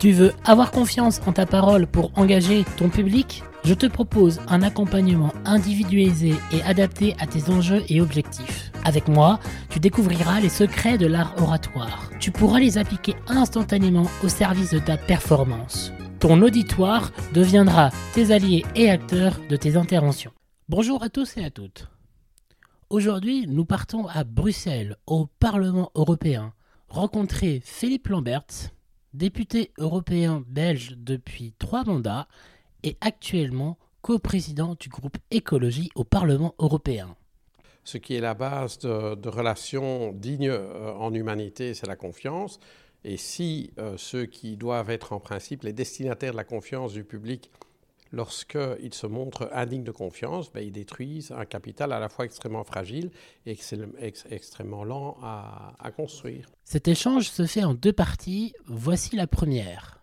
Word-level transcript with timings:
Tu 0.00 0.12
veux 0.12 0.32
avoir 0.46 0.70
confiance 0.70 1.20
en 1.26 1.32
ta 1.34 1.44
parole 1.44 1.86
pour 1.86 2.10
engager 2.18 2.64
ton 2.78 2.88
public? 2.88 3.42
Je 3.64 3.74
te 3.74 3.84
propose 3.84 4.40
un 4.48 4.62
accompagnement 4.62 5.30
individualisé 5.44 6.32
et 6.52 6.62
adapté 6.62 7.14
à 7.18 7.26
tes 7.26 7.50
enjeux 7.50 7.82
et 7.90 8.00
objectifs. 8.00 8.72
Avec 8.86 9.08
moi, 9.08 9.40
tu 9.68 9.78
découvriras 9.78 10.40
les 10.40 10.48
secrets 10.48 10.96
de 10.96 11.06
l'art 11.06 11.34
oratoire. 11.36 12.08
Tu 12.18 12.30
pourras 12.30 12.60
les 12.60 12.78
appliquer 12.78 13.14
instantanément 13.26 14.06
au 14.24 14.28
service 14.28 14.70
de 14.70 14.78
ta 14.78 14.96
performance. 14.96 15.92
Ton 16.18 16.40
auditoire 16.40 17.12
deviendra 17.34 17.90
tes 18.14 18.32
alliés 18.32 18.64
et 18.74 18.88
acteurs 18.88 19.38
de 19.50 19.56
tes 19.56 19.76
interventions. 19.76 20.32
Bonjour 20.70 21.02
à 21.02 21.10
tous 21.10 21.36
et 21.36 21.44
à 21.44 21.50
toutes. 21.50 21.90
Aujourd'hui, 22.88 23.44
nous 23.46 23.66
partons 23.66 24.06
à 24.06 24.24
Bruxelles, 24.24 24.96
au 25.06 25.26
Parlement 25.26 25.90
européen, 25.94 26.54
rencontrer 26.88 27.60
Philippe 27.62 28.08
Lamberts, 28.08 28.72
député 29.14 29.72
européen 29.78 30.44
belge 30.48 30.94
depuis 30.96 31.54
trois 31.58 31.84
mandats 31.84 32.28
et 32.82 32.96
actuellement 33.00 33.78
coprésident 34.02 34.76
du 34.78 34.88
groupe 34.88 35.18
Écologie 35.30 35.90
au 35.94 36.04
Parlement 36.04 36.54
européen. 36.58 37.16
Ce 37.84 37.98
qui 37.98 38.14
est 38.14 38.20
la 38.20 38.34
base 38.34 38.78
de, 38.78 39.28
relations 39.28 40.12
dignes 40.12 40.48
euh, 40.48 40.92
en 40.94 41.12
humanité, 41.12 41.74
c'est 41.74 41.86
la 41.86 41.96
confiance. 41.96 42.60
Et 43.04 43.16
si 43.16 43.72
euh, 43.78 43.94
ceux 43.96 44.26
qui 44.26 44.56
doivent 44.56 44.90
être 44.90 45.12
en 45.12 45.20
principe 45.20 45.62
les 45.62 45.72
destinataires 45.72 46.32
de 46.32 46.36
la 46.36 46.44
confiance 46.44 46.92
du 46.92 47.04
public 47.04 47.50
lorsqu'ils 48.12 48.94
se 48.94 49.06
montrent 49.06 49.48
indignes 49.52 49.84
de 49.84 49.90
confiance, 49.90 50.52
ben, 50.52 50.64
ils 50.64 50.72
détruisent 50.72 51.32
un 51.32 51.44
capital 51.44 51.92
à 51.92 52.00
la 52.00 52.08
fois 52.08 52.24
extrêmement 52.24 52.64
fragile 52.64 53.10
et 53.46 53.56
extrêmement 54.30 54.84
lent 54.84 55.16
à, 55.22 55.74
à 55.78 55.90
construire. 55.90 56.50
Cet 56.64 56.88
échange 56.88 57.30
se 57.30 57.46
fait 57.46 57.64
en 57.64 57.74
deux 57.74 57.92
parties. 57.92 58.52
Voici 58.66 59.16
la 59.16 59.26
première. 59.26 60.02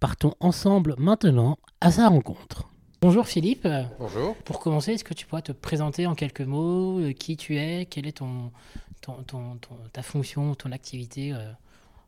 Partons 0.00 0.34
ensemble 0.40 0.94
maintenant 0.98 1.58
à 1.80 1.92
sa 1.92 2.08
rencontre. 2.08 2.68
Bonjour 3.00 3.26
Philippe. 3.26 3.66
Bonjour. 3.98 4.36
Pour 4.44 4.60
commencer, 4.60 4.92
est-ce 4.92 5.02
que 5.02 5.14
tu 5.14 5.26
pourrais 5.26 5.42
te 5.42 5.50
présenter 5.50 6.06
en 6.06 6.14
quelques 6.14 6.42
mots 6.42 7.00
euh, 7.00 7.12
qui 7.12 7.36
tu 7.36 7.56
es, 7.56 7.86
quelle 7.86 8.06
est 8.06 8.18
ton, 8.18 8.52
ta 9.92 10.02
fonction, 10.02 10.54
ton 10.54 10.70
activité 10.70 11.32
euh, 11.32 11.50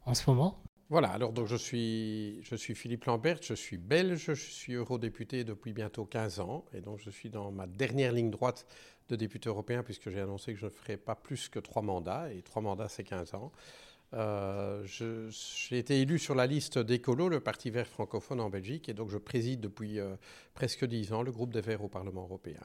en 0.06 0.14
ce 0.14 0.30
moment? 0.30 0.56
Voilà, 0.94 1.08
alors 1.08 1.32
donc 1.32 1.48
je 1.48 1.56
suis, 1.56 2.40
je 2.44 2.54
suis 2.54 2.76
Philippe 2.76 3.06
Lambert, 3.06 3.38
je 3.42 3.54
suis 3.54 3.78
belge, 3.78 4.26
je 4.26 4.32
suis 4.34 4.74
eurodéputé 4.74 5.42
depuis 5.42 5.72
bientôt 5.72 6.04
15 6.04 6.38
ans, 6.38 6.64
et 6.72 6.80
donc 6.80 7.00
je 7.00 7.10
suis 7.10 7.30
dans 7.30 7.50
ma 7.50 7.66
dernière 7.66 8.12
ligne 8.12 8.30
droite 8.30 8.64
de 9.08 9.16
député 9.16 9.48
européen, 9.48 9.82
puisque 9.82 10.08
j'ai 10.10 10.20
annoncé 10.20 10.52
que 10.52 10.60
je 10.60 10.66
ne 10.66 10.70
ferai 10.70 10.96
pas 10.96 11.16
plus 11.16 11.48
que 11.48 11.58
trois 11.58 11.82
mandats, 11.82 12.32
et 12.32 12.42
trois 12.42 12.62
mandats 12.62 12.88
c'est 12.88 13.02
15 13.02 13.34
ans. 13.34 13.50
Euh, 14.12 14.84
j'ai 14.86 15.78
été 15.78 16.00
élu 16.00 16.20
sur 16.20 16.36
la 16.36 16.46
liste 16.46 16.78
d'Écolo, 16.78 17.28
le 17.28 17.40
Parti 17.40 17.70
vert 17.70 17.88
francophone 17.88 18.40
en 18.40 18.48
Belgique, 18.48 18.88
et 18.88 18.94
donc 18.94 19.10
je 19.10 19.18
préside 19.18 19.58
depuis 19.58 19.98
euh, 19.98 20.14
presque 20.54 20.84
10 20.84 21.12
ans 21.12 21.22
le 21.24 21.32
groupe 21.32 21.52
des 21.52 21.60
Verts 21.60 21.82
au 21.82 21.88
Parlement 21.88 22.22
européen. 22.22 22.62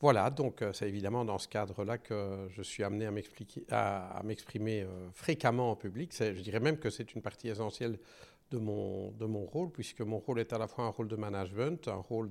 Voilà, 0.00 0.30
donc 0.30 0.62
euh, 0.62 0.72
c'est 0.72 0.88
évidemment 0.88 1.24
dans 1.24 1.38
ce 1.38 1.48
cadre-là 1.48 1.98
que 1.98 2.46
je 2.50 2.62
suis 2.62 2.84
amené 2.84 3.06
à 3.06 3.10
m'exprimer 4.22 4.82
euh, 4.82 5.10
fréquemment 5.12 5.72
en 5.72 5.76
public. 5.76 6.12
Je 6.16 6.40
dirais 6.40 6.60
même 6.60 6.78
que 6.78 6.88
c'est 6.88 7.14
une 7.14 7.22
partie 7.22 7.48
essentielle 7.48 7.98
de 8.52 8.58
mon, 8.58 9.10
de 9.10 9.26
mon 9.26 9.44
rôle, 9.44 9.72
puisque 9.72 10.00
mon 10.02 10.18
rôle 10.18 10.38
est 10.38 10.52
à 10.52 10.58
la 10.58 10.68
fois 10.68 10.84
un 10.84 10.90
rôle 10.90 11.08
de 11.08 11.16
management, 11.16 11.88
un 11.88 11.96
rôle 11.96 12.30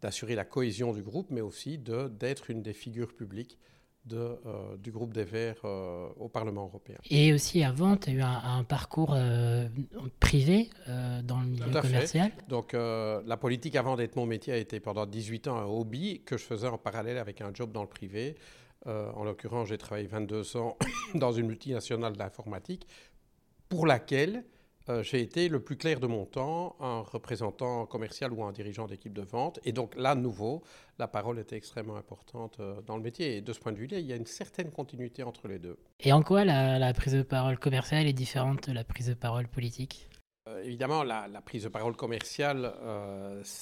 d'assurer 0.00 0.34
la 0.34 0.46
cohésion 0.46 0.94
du 0.94 1.02
groupe, 1.02 1.30
mais 1.30 1.42
aussi 1.42 1.76
d'être 1.78 2.50
une 2.50 2.62
des 2.62 2.72
figures 2.72 3.14
publiques 3.14 3.58
de, 4.06 4.16
euh, 4.46 4.76
du 4.78 4.92
groupe 4.92 5.12
des 5.12 5.24
Verts 5.24 5.56
euh, 5.64 6.08
au 6.16 6.28
Parlement 6.28 6.64
européen. 6.64 6.96
Et 7.10 7.32
aussi 7.32 7.64
avant, 7.64 7.96
tu 7.96 8.10
as 8.10 8.12
eu 8.12 8.20
un, 8.22 8.64
parcours 8.64 9.12
euh, 9.14 9.68
privé 10.20 10.70
dans 11.24 11.40
le 11.40 11.46
milieu 11.46 11.80
commercial. 11.80 12.32
Donc 12.48 12.72
la 12.72 13.36
politique 13.36 13.76
avant 13.76 13.96
d'être 13.96 14.16
mon 14.16 14.26
métier 14.26 14.52
a 14.52 14.56
été 14.56 14.80
pendant 14.80 15.06
18 15.06 15.48
ans 15.48 15.58
un 15.58 15.64
hobby 15.64 16.22
que 16.24 16.36
je 16.36 16.44
faisais 16.44 16.68
en 16.68 16.78
parallèle 16.78 17.18
avec 17.18 17.40
un 17.40 17.52
job 17.52 17.72
dans 17.72 17.82
le 17.82 17.88
privé. 17.88 18.36
en 18.86 19.24
l'occurrence, 19.24 19.68
j'ai 19.68 19.78
travaillé 19.78 20.06
22 20.06 20.56
ans 20.56 20.76
dans 21.14 21.32
une 21.32 21.46
multinationale 21.46 22.16
d'informatique 22.16 22.86
pour 23.68 23.86
laquelle 23.86 24.44
euh, 24.88 25.02
j'ai 25.02 25.20
été 25.20 25.48
le 25.48 25.60
plus 25.60 25.76
clair 25.76 25.98
de 25.98 26.06
mon 26.06 26.24
temps 26.26 26.76
un 26.80 27.00
représentant 27.00 27.86
commercial 27.86 28.32
ou 28.32 28.44
un 28.44 28.52
dirigeant 28.52 28.86
d'équipe 28.86 29.12
de 29.12 29.22
vente. 29.22 29.58
Et 29.64 29.72
donc 29.72 29.94
là, 29.96 30.14
nouveau, 30.14 30.62
la 30.98 31.08
parole 31.08 31.38
était 31.38 31.56
extrêmement 31.56 31.96
importante 31.96 32.58
euh, 32.60 32.80
dans 32.82 32.96
le 32.96 33.02
métier. 33.02 33.36
Et 33.36 33.40
de 33.40 33.52
ce 33.52 33.58
point 33.58 33.72
de 33.72 33.78
vue-là, 33.78 33.98
il 33.98 34.06
y 34.06 34.12
a 34.12 34.16
une 34.16 34.26
certaine 34.26 34.70
continuité 34.70 35.24
entre 35.24 35.48
les 35.48 35.58
deux. 35.58 35.76
Et 36.00 36.12
en 36.12 36.22
quoi 36.22 36.44
la, 36.44 36.92
prise 36.94 37.14
de 37.14 37.22
parole 37.22 37.58
commerciale 37.58 38.06
est 38.06 38.12
différente 38.12 38.68
de 38.68 38.72
la 38.72 38.84
prise 38.84 39.08
de 39.08 39.14
parole 39.14 39.48
politique? 39.48 40.08
Euh, 40.48 40.62
Évidemment, 40.62 41.02
la, 41.02 41.28
prise 41.44 41.64
de 41.64 41.68
parole 41.68 41.96
commerciale, 41.96 42.72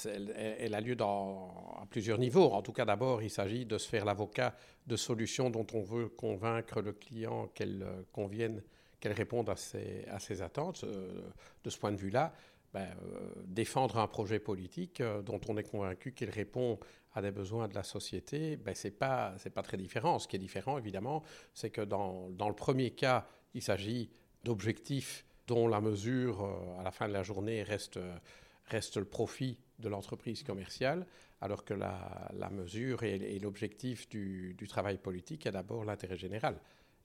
elle, 0.05 0.75
a 0.75 0.81
lieu 0.81 0.95
dans, 0.95 1.79
à 1.81 1.87
plusieurs 1.89 2.19
niveaux. 2.19 2.51
En 2.51 2.61
tout 2.61 2.71
cas, 2.71 2.85
d'abord, 2.85 3.23
il 3.23 3.31
s'agit 3.31 3.65
de 3.65 3.79
se 3.79 3.89
faire 3.89 4.05
l'avocat 4.05 4.53
de 4.85 4.95
solutions 4.95 5.49
dont 5.49 5.65
on 5.73 5.81
veut 5.81 6.07
convaincre 6.09 6.81
le 6.81 6.93
client 6.93 7.47
qu'elles 7.55 7.83
conviennent 8.11 8.61
qu'elle 9.05 9.13
réponde 9.13 9.49
à 9.49 9.55
ces, 9.55 10.41
attentes. 10.41 10.83
Euh, 10.83 11.21
de 11.63 11.69
ce 11.69 11.77
point 11.77 11.91
de 11.91 11.97
vue-là, 11.97 12.33
ben, 12.73 12.87
euh, 13.03 13.29
défendre 13.45 13.99
un 13.99 14.07
projet 14.07 14.39
politique 14.39 14.99
euh, 14.99 15.21
dont 15.21 15.39
on 15.47 15.57
est 15.57 15.63
convaincu 15.63 16.11
qu'il 16.11 16.31
répond 16.31 16.79
à 17.13 17.21
des 17.21 17.29
besoins 17.29 17.67
de 17.67 17.75
la 17.75 17.83
société, 17.83 18.57
ben, 18.57 18.73
ce 18.73 18.87
n'est 18.87 18.93
pas, 18.93 19.35
très 19.63 19.77
différent. 19.77 20.17
Ce 20.17 20.27
qui 20.27 20.37
est 20.37 20.39
différent, 20.39 20.79
évidemment, 20.79 21.21
c'est 21.53 21.69
que 21.69 21.81
dans, 21.81 22.29
le 22.29 22.55
premier 22.55 22.91
cas, 22.91 23.27
il 23.53 23.61
s'agit 23.61 24.09
d'objectifs 24.43 25.23
dont 25.45 25.67
la 25.67 25.81
mesure, 25.81 26.43
à 26.79 26.83
la 26.83 26.89
fin 26.89 27.07
de 27.07 27.13
la 27.13 27.21
journée, 27.21 27.61
reste, 27.61 27.99
le 28.95 29.05
profit 29.05 29.59
de 29.77 29.87
l'entreprise 29.87 30.41
commerciale, 30.41 31.05
alors 31.41 31.63
que 31.63 31.75
la, 31.75 32.49
mesure 32.49 33.03
et, 33.03 33.37
l'objectif 33.37 34.09
du 34.09 34.65
travail 34.67 34.97
politique 34.97 35.45
est 35.45 35.51
d'abord 35.51 35.85
l'intérêt 35.85 36.17
général. 36.17 36.59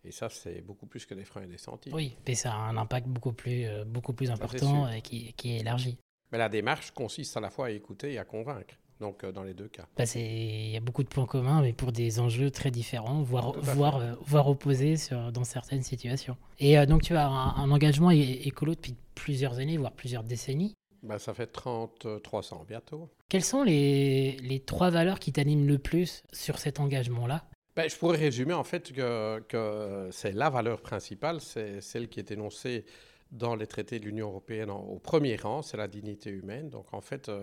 Et 0.05 0.13
ça, 0.13 0.29
c'est 0.31 0.63
beaucoup 0.63 0.87
plus 0.87 1.05
que 1.05 1.15
des 1.15 1.25
freins 1.25 1.43
et 1.43 1.47
des 1.47 1.59
sentiers. 1.59 1.93
Oui, 1.93 2.17
mais 2.27 2.35
ça 2.35 2.53
a 2.53 2.57
un 2.57 2.77
impact 2.77 3.07
beaucoup 3.07 3.33
plus, 3.33 3.67
euh, 3.67 3.85
beaucoup 3.85 4.13
plus 4.13 4.31
important 4.31 4.89
et 4.89 5.03
qui, 5.03 5.33
qui, 5.35 5.57
est 5.57 5.61
élargi. 5.61 5.99
Mais 6.33 6.39
la 6.39 6.49
démarche 6.49 6.91
consiste 6.93 7.37
à 7.37 7.41
la 7.41 7.51
fois 7.51 7.67
à 7.67 7.71
écouter 7.71 8.13
et 8.13 8.19
à 8.19 8.25
convaincre. 8.25 8.75
Donc, 8.99 9.25
euh, 9.25 9.33
dans 9.33 9.43
les 9.43 9.55
deux 9.55 9.69
cas. 9.69 9.87
Bah, 9.97 10.05
il 10.15 10.71
y 10.71 10.77
a 10.77 10.81
beaucoup 10.81 11.03
de 11.03 11.09
points 11.09 11.27
communs, 11.27 11.63
mais 11.63 11.73
pour 11.73 11.93
des 11.93 12.21
enjeux 12.21 12.51
très 12.51 12.71
différents, 12.71 13.23
voire, 13.23 13.53
voire, 13.53 13.97
euh, 13.97 14.15
voire 14.27 14.49
opposés 14.49 14.97
sur, 14.97 15.33
dans 15.33 15.45
certaines 15.45 15.83
situations. 15.83 16.37
Et 16.59 16.85
donc, 16.87 17.03
tu 17.03 17.15
as 17.15 17.27
un, 17.27 17.71
engagement 17.71 18.11
écolo 18.11 18.75
depuis 18.75 18.97
plusieurs 19.15 19.59
années, 19.59 19.77
voire 19.77 19.93
plusieurs 19.93 20.23
décennies. 20.23 20.75
Bah, 21.03 21.19
ça 21.19 21.33
fait 21.33 21.47
33 21.47 22.53
ans 22.53 22.65
bientôt. 22.69 23.09
Quelles 23.29 23.45
sont 23.45 23.63
les, 23.63 24.37
les 24.43 24.61
trois 24.61 24.91
valeurs 24.91 25.19
qui 25.19 25.33
t'animent 25.33 25.67
le 25.67 25.79
plus 25.79 26.23
sur 26.33 26.59
cet 26.59 26.79
engagement-là? 26.79 27.45
Ben, 27.81 27.89
je 27.89 27.97
pourrais 27.97 28.19
résumer 28.19 28.53
en 28.53 28.63
fait 28.63 28.93
que, 28.93 30.09
c'est 30.13 30.33
la 30.33 30.51
valeur 30.51 30.83
principale, 30.83 31.41
c'est 31.41 31.81
celle 31.81 32.11
qui 32.11 32.21
est 32.21 32.31
énoncée 32.31 32.85
dans 33.33 33.55
les 33.55 33.67
traités 33.67 33.99
de 33.99 34.05
l'Union 34.05 34.29
européenne 34.29 34.69
au 34.69 34.99
premier 34.99 35.37
rang, 35.37 35.63
c'est 35.63 35.79
la 35.79 35.89
dignité 35.89 36.29
humaine. 36.29 36.69
Donc 36.69 36.93
en 36.93 37.01
fait, 37.01 37.31
euh, 37.31 37.43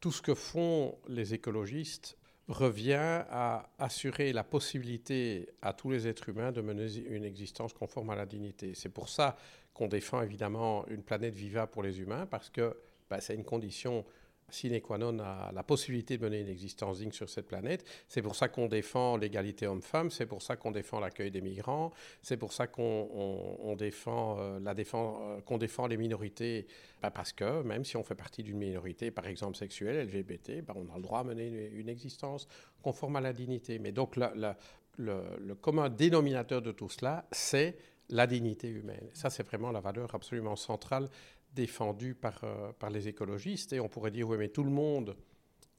tout 0.00 0.10
ce 0.10 0.22
que 0.22 0.34
font 0.34 0.98
les 1.06 1.34
écologistes 1.34 2.18
revient 2.48 3.22
à 3.30 3.70
assurer 3.78 4.32
la 4.32 4.42
possibilité 4.42 5.50
à 5.62 5.72
tous 5.72 5.92
les 5.92 6.08
êtres 6.08 6.30
humains 6.30 6.50
de 6.50 6.62
mener 6.62 6.92
une 7.08 7.24
existence 7.24 7.72
conforme 7.72 8.10
à 8.10 8.16
la 8.16 8.26
dignité. 8.26 8.72
C'est 8.74 8.88
pour 8.88 9.08
ça 9.08 9.36
qu'on 9.72 9.86
défend 9.86 10.20
évidemment 10.20 10.84
une 10.88 11.04
planète 11.04 11.34
vivable 11.34 11.70
pour 11.70 11.84
les 11.84 12.00
humains, 12.00 12.26
parce 12.26 12.50
que 12.50 12.76
ben, 13.08 13.20
c'est 13.20 13.36
une 13.36 13.44
condition 13.44 14.04
sine 14.48 14.80
qua 14.80 14.98
non 14.98 15.18
à 15.18 15.50
la 15.52 15.62
possibilité 15.62 16.18
de 16.18 16.22
mener 16.22 16.40
une 16.40 16.48
existence 16.48 16.98
digne 16.98 17.12
sur 17.12 17.28
cette 17.28 17.46
planète. 17.46 17.84
C'est 18.08 18.22
pour 18.22 18.34
ça 18.34 18.48
qu'on 18.48 18.66
défend 18.66 19.16
l'égalité 19.16 19.66
homme-femme, 19.66 20.10
c'est 20.10 20.26
pour 20.26 20.42
ça 20.42 20.56
qu'on 20.56 20.70
défend 20.70 21.00
l'accueil 21.00 21.30
des 21.30 21.40
migrants, 21.40 21.92
c'est 22.22 22.36
pour 22.36 22.52
ça 22.52 22.66
qu'on 22.66 23.74
défend, 23.76 24.38
euh, 24.38 24.60
la 24.60 24.70
euh, 24.72 25.58
défend 25.58 25.86
les 25.86 25.96
minorités, 25.96 26.66
bah, 27.02 27.10
parce 27.10 27.32
que 27.32 27.62
même 27.62 27.84
si 27.84 27.96
on 27.96 28.04
fait 28.04 28.14
partie 28.14 28.42
d'une 28.42 28.58
minorité, 28.58 29.10
par 29.10 29.26
exemple 29.26 29.56
sexuelle, 29.56 30.06
LGBT, 30.06 30.62
bah, 30.64 30.74
on 30.76 30.92
a 30.92 30.96
le 30.96 31.02
droit 31.02 31.20
à 31.20 31.24
mener 31.24 31.70
une, 31.74 31.88
existence 31.88 32.48
conforme 32.82 33.16
à 33.16 33.20
la 33.20 33.32
dignité. 33.32 33.78
Mais 33.78 33.92
donc 33.92 34.16
le, 34.16 34.54
le 34.98 35.54
commun 35.54 35.88
dénominateur 35.88 36.62
de 36.62 36.72
tout 36.72 36.88
cela, 36.88 37.26
c'est 37.30 37.76
la 38.10 38.26
dignité 38.26 38.68
humaine. 38.68 39.08
Ça, 39.12 39.30
c'est 39.30 39.42
vraiment 39.42 39.72
la 39.72 39.80
valeur 39.80 40.14
absolument 40.14 40.56
centrale 40.56 41.08
défendu 41.56 42.14
par, 42.14 42.44
euh, 42.44 42.70
par 42.78 42.90
les 42.90 43.08
écologistes. 43.08 43.72
Et 43.72 43.80
on 43.80 43.88
pourrait 43.88 44.12
dire, 44.12 44.28
oui, 44.28 44.36
mais 44.38 44.48
tout 44.48 44.62
le 44.62 44.70
monde 44.70 45.16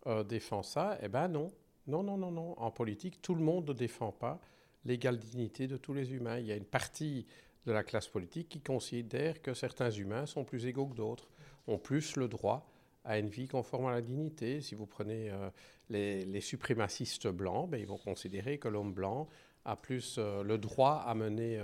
euh, 0.08 0.24
défend 0.24 0.64
ça. 0.64 0.98
Eh 1.02 1.08
bien 1.08 1.30
non, 1.30 1.54
Non, 1.86 2.04
non, 2.04 2.18
non, 2.18 2.32
non. 2.32 2.60
En 2.60 2.72
politique, 2.72 3.22
tout 3.22 3.36
le 3.36 3.42
monde 3.42 3.70
ne 3.70 3.74
défend 3.74 4.12
pas 4.12 4.42
l'égale 4.84 5.18
dignité 5.18 5.68
de 5.68 5.78
tous 5.78 5.94
les 5.94 6.14
humains. 6.14 6.40
Il 6.40 6.48
y 6.48 6.52
a 6.52 6.56
une 6.56 6.66
partie 6.66 7.26
de 7.66 7.72
la 7.72 7.84
classe 7.84 8.08
politique 8.08 8.50
qui 8.50 8.62
considère 8.62 9.42
que 9.42 9.54
certains 9.54 9.92
humains 9.92 10.26
sont 10.26 10.44
plus 10.44 10.66
égaux 10.66 10.88
que 10.88 10.96
d'autres, 10.96 11.30
ont 11.68 11.78
plus 11.78 12.16
le 12.16 12.28
droit 12.28 12.70
à 13.04 13.20
une 13.20 13.30
vie 13.30 13.48
conforme 13.48 13.86
à 13.88 13.92
la 13.92 14.02
dignité. 14.02 14.62
Si 14.62 14.76
vous 14.76 14.86
prenez 14.86 15.30
euh, 15.30 15.50
les, 15.90 16.42
suprémacistes 16.42 17.28
blancs, 17.28 17.70
ben, 17.70 17.80
ils 17.80 17.88
vont 17.88 17.98
considérer 17.98 18.58
que 18.58 18.68
l'homme 18.68 18.94
blanc 18.94 19.28
a 19.66 19.76
plus 19.76 20.18
le 20.18 20.58
droit 20.58 21.04
à 21.06 21.14
mener, 21.14 21.60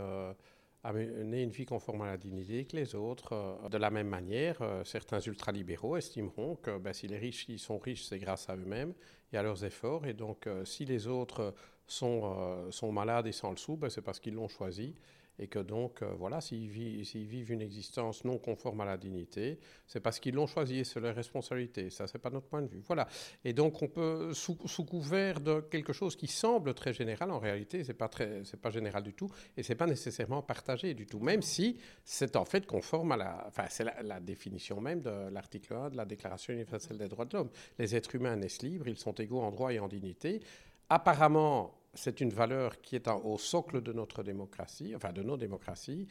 à 0.84 0.92
mener 0.94 1.44
une 1.44 1.50
vie 1.50 1.66
conforme 1.66 2.02
à 2.02 2.08
la 2.08 2.18
dignité 2.18 2.66
que 2.66 2.76
les 2.76 2.94
autres. 2.96 3.58
de 3.70 3.78
la 3.78 3.90
même 3.90 4.08
manière, 4.08 4.58
certains 4.84 5.20
ultralibéraux 5.20 5.98
estimeront 5.98 6.56
que 6.58 6.78
ben, 6.78 6.94
si 6.94 7.08
les 7.08 7.18
riches 7.18 7.56
sont 7.56 7.78
riches, 7.78 8.04
c'est 8.04 8.20
grâce 8.20 8.50
à 8.50 8.56
eux-mêmes 8.56 8.94
et 9.32 9.38
à 9.38 9.44
leurs 9.44 9.64
efforts. 9.64 10.06
Et 10.06 10.14
donc, 10.14 10.48
si 10.66 10.86
les 10.86 11.08
autres 11.08 11.54
sont, 11.88 12.70
sont 12.70 12.92
malades 12.92 13.28
et 13.28 13.32
sans 13.32 13.52
le 13.52 13.58
sou, 13.58 13.78
ben, 13.78 13.90
c'est 13.90 14.02
parce 14.02 14.20
qu'ils 14.20 14.34
l'ont 14.34 14.50
choisi 14.50 14.96
et 15.40 15.48
que 15.48 15.60
donc, 15.60 16.02
euh, 16.02 16.14
voilà, 16.18 16.42
s'ils 16.42 16.70
vivent, 16.70 17.52
une 17.52 17.62
existence 17.62 18.24
non 18.24 18.38
conforme 18.38 18.82
à 18.82 18.86
la 18.86 18.98
dignité, 18.98 19.60
c'est 19.88 20.00
parce 20.00 20.20
qu'ils 20.20 20.36
l'ont 20.36 20.48
choisi, 20.48 20.86
c'est 20.86 21.00
leur 21.00 21.16
responsabilité. 21.16 21.90
Ça, 21.90 22.08
c'est 22.08 22.20
pas 22.20 22.30
notre 22.30 22.48
point 22.48 22.62
de 22.62 22.68
vue. 22.68 22.82
Voilà. 22.86 23.08
Et 23.44 23.54
donc, 23.54 23.82
on 23.82 23.88
peut, 23.88 24.34
sous, 24.34 24.56
couvert 24.56 25.40
de 25.40 25.62
quelque 25.62 25.94
chose 25.94 26.16
qui 26.16 26.28
semble 26.28 26.74
très 26.74 26.94
général, 26.94 27.32
en 27.32 27.40
réalité, 27.40 27.84
c'est 27.84 27.94
pas 27.94 28.08
très, 28.08 28.44
c'est 28.44 28.62
pas 28.62 28.70
général 28.70 29.04
du 29.04 29.14
tout, 29.14 29.30
et 29.58 29.64
c'est 29.64 29.76
pas 29.76 29.88
nécessairement 29.88 30.42
partagé 30.42 30.94
du 30.94 31.06
tout, 31.06 31.20
même 31.20 31.42
si 31.42 31.80
c'est 32.04 32.36
en 32.36 32.46
fait 32.46 32.66
conforme 32.66 33.14
à 33.14 33.18
la, 33.18 33.44
enfin, 33.48 33.66
c'est 33.70 33.84
la, 33.84 34.02
la, 34.04 34.20
définition 34.20 34.80
même 34.80 35.02
de 35.02 35.30
l'article 35.32 35.74
1 35.74 35.90
de 35.90 35.98
la 35.98 36.06
Déclaration 36.06 36.54
universelle 36.54 36.98
des 36.98 37.08
droits 37.08 37.26
de 37.26 37.36
l'homme. 37.38 37.50
Les 37.80 37.96
êtres 37.96 38.16
humains 38.16 38.36
naissent 38.36 38.62
libres, 38.62 38.88
ils 38.88 38.98
sont 38.98 39.14
égaux 39.14 39.42
en 39.42 39.52
droit 39.52 39.74
et 39.74 39.80
en 39.80 39.88
dignité. 39.88 40.42
Apparemment, 40.90 41.83
c'est 41.94 42.22
une 42.22 42.32
valeur 42.32 42.82
qui 42.82 42.96
est 42.96 43.08
au 43.08 43.38
socle 43.38 43.82
de 43.82 43.94
notre 43.94 44.24
démocratie, 44.24 44.94
enfin 44.96 45.12
de 45.14 45.22
nos 45.22 45.38
démocraties, 45.38 46.08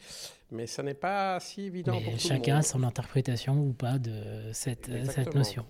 mais 0.51 0.67
ce 0.67 0.81
n'est 0.81 0.93
pas 0.93 1.39
si 1.39 1.63
évident 1.63 2.01
pour 2.01 2.13
tout 2.13 2.19
chacun 2.19 2.57
a 2.57 2.61
son 2.61 2.83
interprétation 2.83 3.59
ou 3.59 3.73
pas 3.73 3.99
de 3.99 4.51
cette, 4.53 4.89
cette 5.05 5.35
notion. 5.35 5.65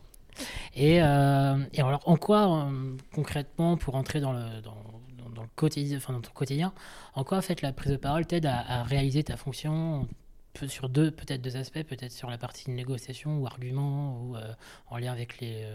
Et, 0.76 1.02
euh, 1.02 1.64
et, 1.74 1.82
alors, 1.82 2.02
en 2.06 2.18
quoi, 2.18 2.68
euh, 2.68 2.96
concrètement, 3.14 3.78
pour 3.78 3.96
entrer 3.96 4.20
dans 4.20 4.34
le, 4.34 4.62
dans, 4.62 4.76
dans, 5.34 5.44
le 5.44 5.50
quotidien, 5.56 5.98
enfin, 5.98 6.14
dans 6.14 6.22
ton 6.22 6.32
quotidien, 6.32 6.74
en 7.14 7.24
quoi, 7.24 7.38
en 7.38 7.42
fait, 7.42 7.62
la 7.62 7.74
prise 7.74 7.92
de 7.92 7.98
parole 7.98 8.26
t'aide 8.26 8.46
à, 8.46 8.84
réaliser 8.84 9.24
ta 9.24 9.38
fonction 9.38 10.08
sur 10.68 10.90
deux, 10.90 11.12
peut-être 11.12 11.42
deux 11.42 11.58
aspects, 11.58 11.84
peut-être 11.84 12.12
sur 12.12 12.30
la 12.30 12.38
partie 12.38 12.66
de 12.66 12.72
négociation 12.72 13.40
ou 13.40 13.48
argument, 13.48 14.22
ou 14.22 14.36
euh, 14.36 14.54
en 14.88 14.98
lien 14.98 15.12
avec 15.12 15.40
les 15.40 15.66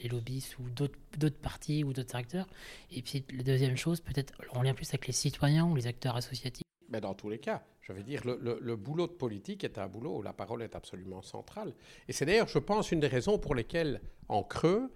les 0.00 0.08
lobbyistes 0.08 0.58
ou 0.58 0.64
d'autres 0.70 1.38
partis 1.40 1.84
ou 1.84 1.92
d'autres 1.92 2.16
acteurs. 2.16 2.46
Et 2.90 3.02
puis 3.02 3.24
la 3.36 3.42
deuxième 3.42 3.76
chose, 3.76 4.00
peut-être 4.00 4.34
en 4.50 4.62
lien 4.62 4.74
plus 4.74 4.88
avec 4.90 5.06
les 5.06 5.12
citoyens 5.12 5.66
ou 5.66 5.74
les 5.74 5.86
acteurs 5.86 6.16
associatifs. 6.16 6.62
Mais 6.88 7.00
dans 7.00 7.14
tous 7.14 7.30
les 7.30 7.38
cas, 7.38 7.62
je 7.80 7.92
veux 7.92 8.02
dire, 8.02 8.22
le, 8.24 8.76
boulot 8.76 9.06
de 9.06 9.12
politique 9.12 9.64
est 9.64 9.78
un 9.78 9.88
boulot 9.88 10.18
où 10.18 10.22
la 10.22 10.32
parole 10.32 10.62
est 10.62 10.76
absolument 10.76 11.22
centrale. 11.22 11.74
Et 12.06 12.12
c'est 12.12 12.26
d'ailleurs, 12.26 12.48
je 12.48 12.58
pense, 12.58 12.92
une 12.92 13.00
des 13.00 13.08
raisons 13.08 13.38
pour 13.38 13.54
lesquelles, 13.54 14.00
en 14.28 14.42
creux, 14.42 14.92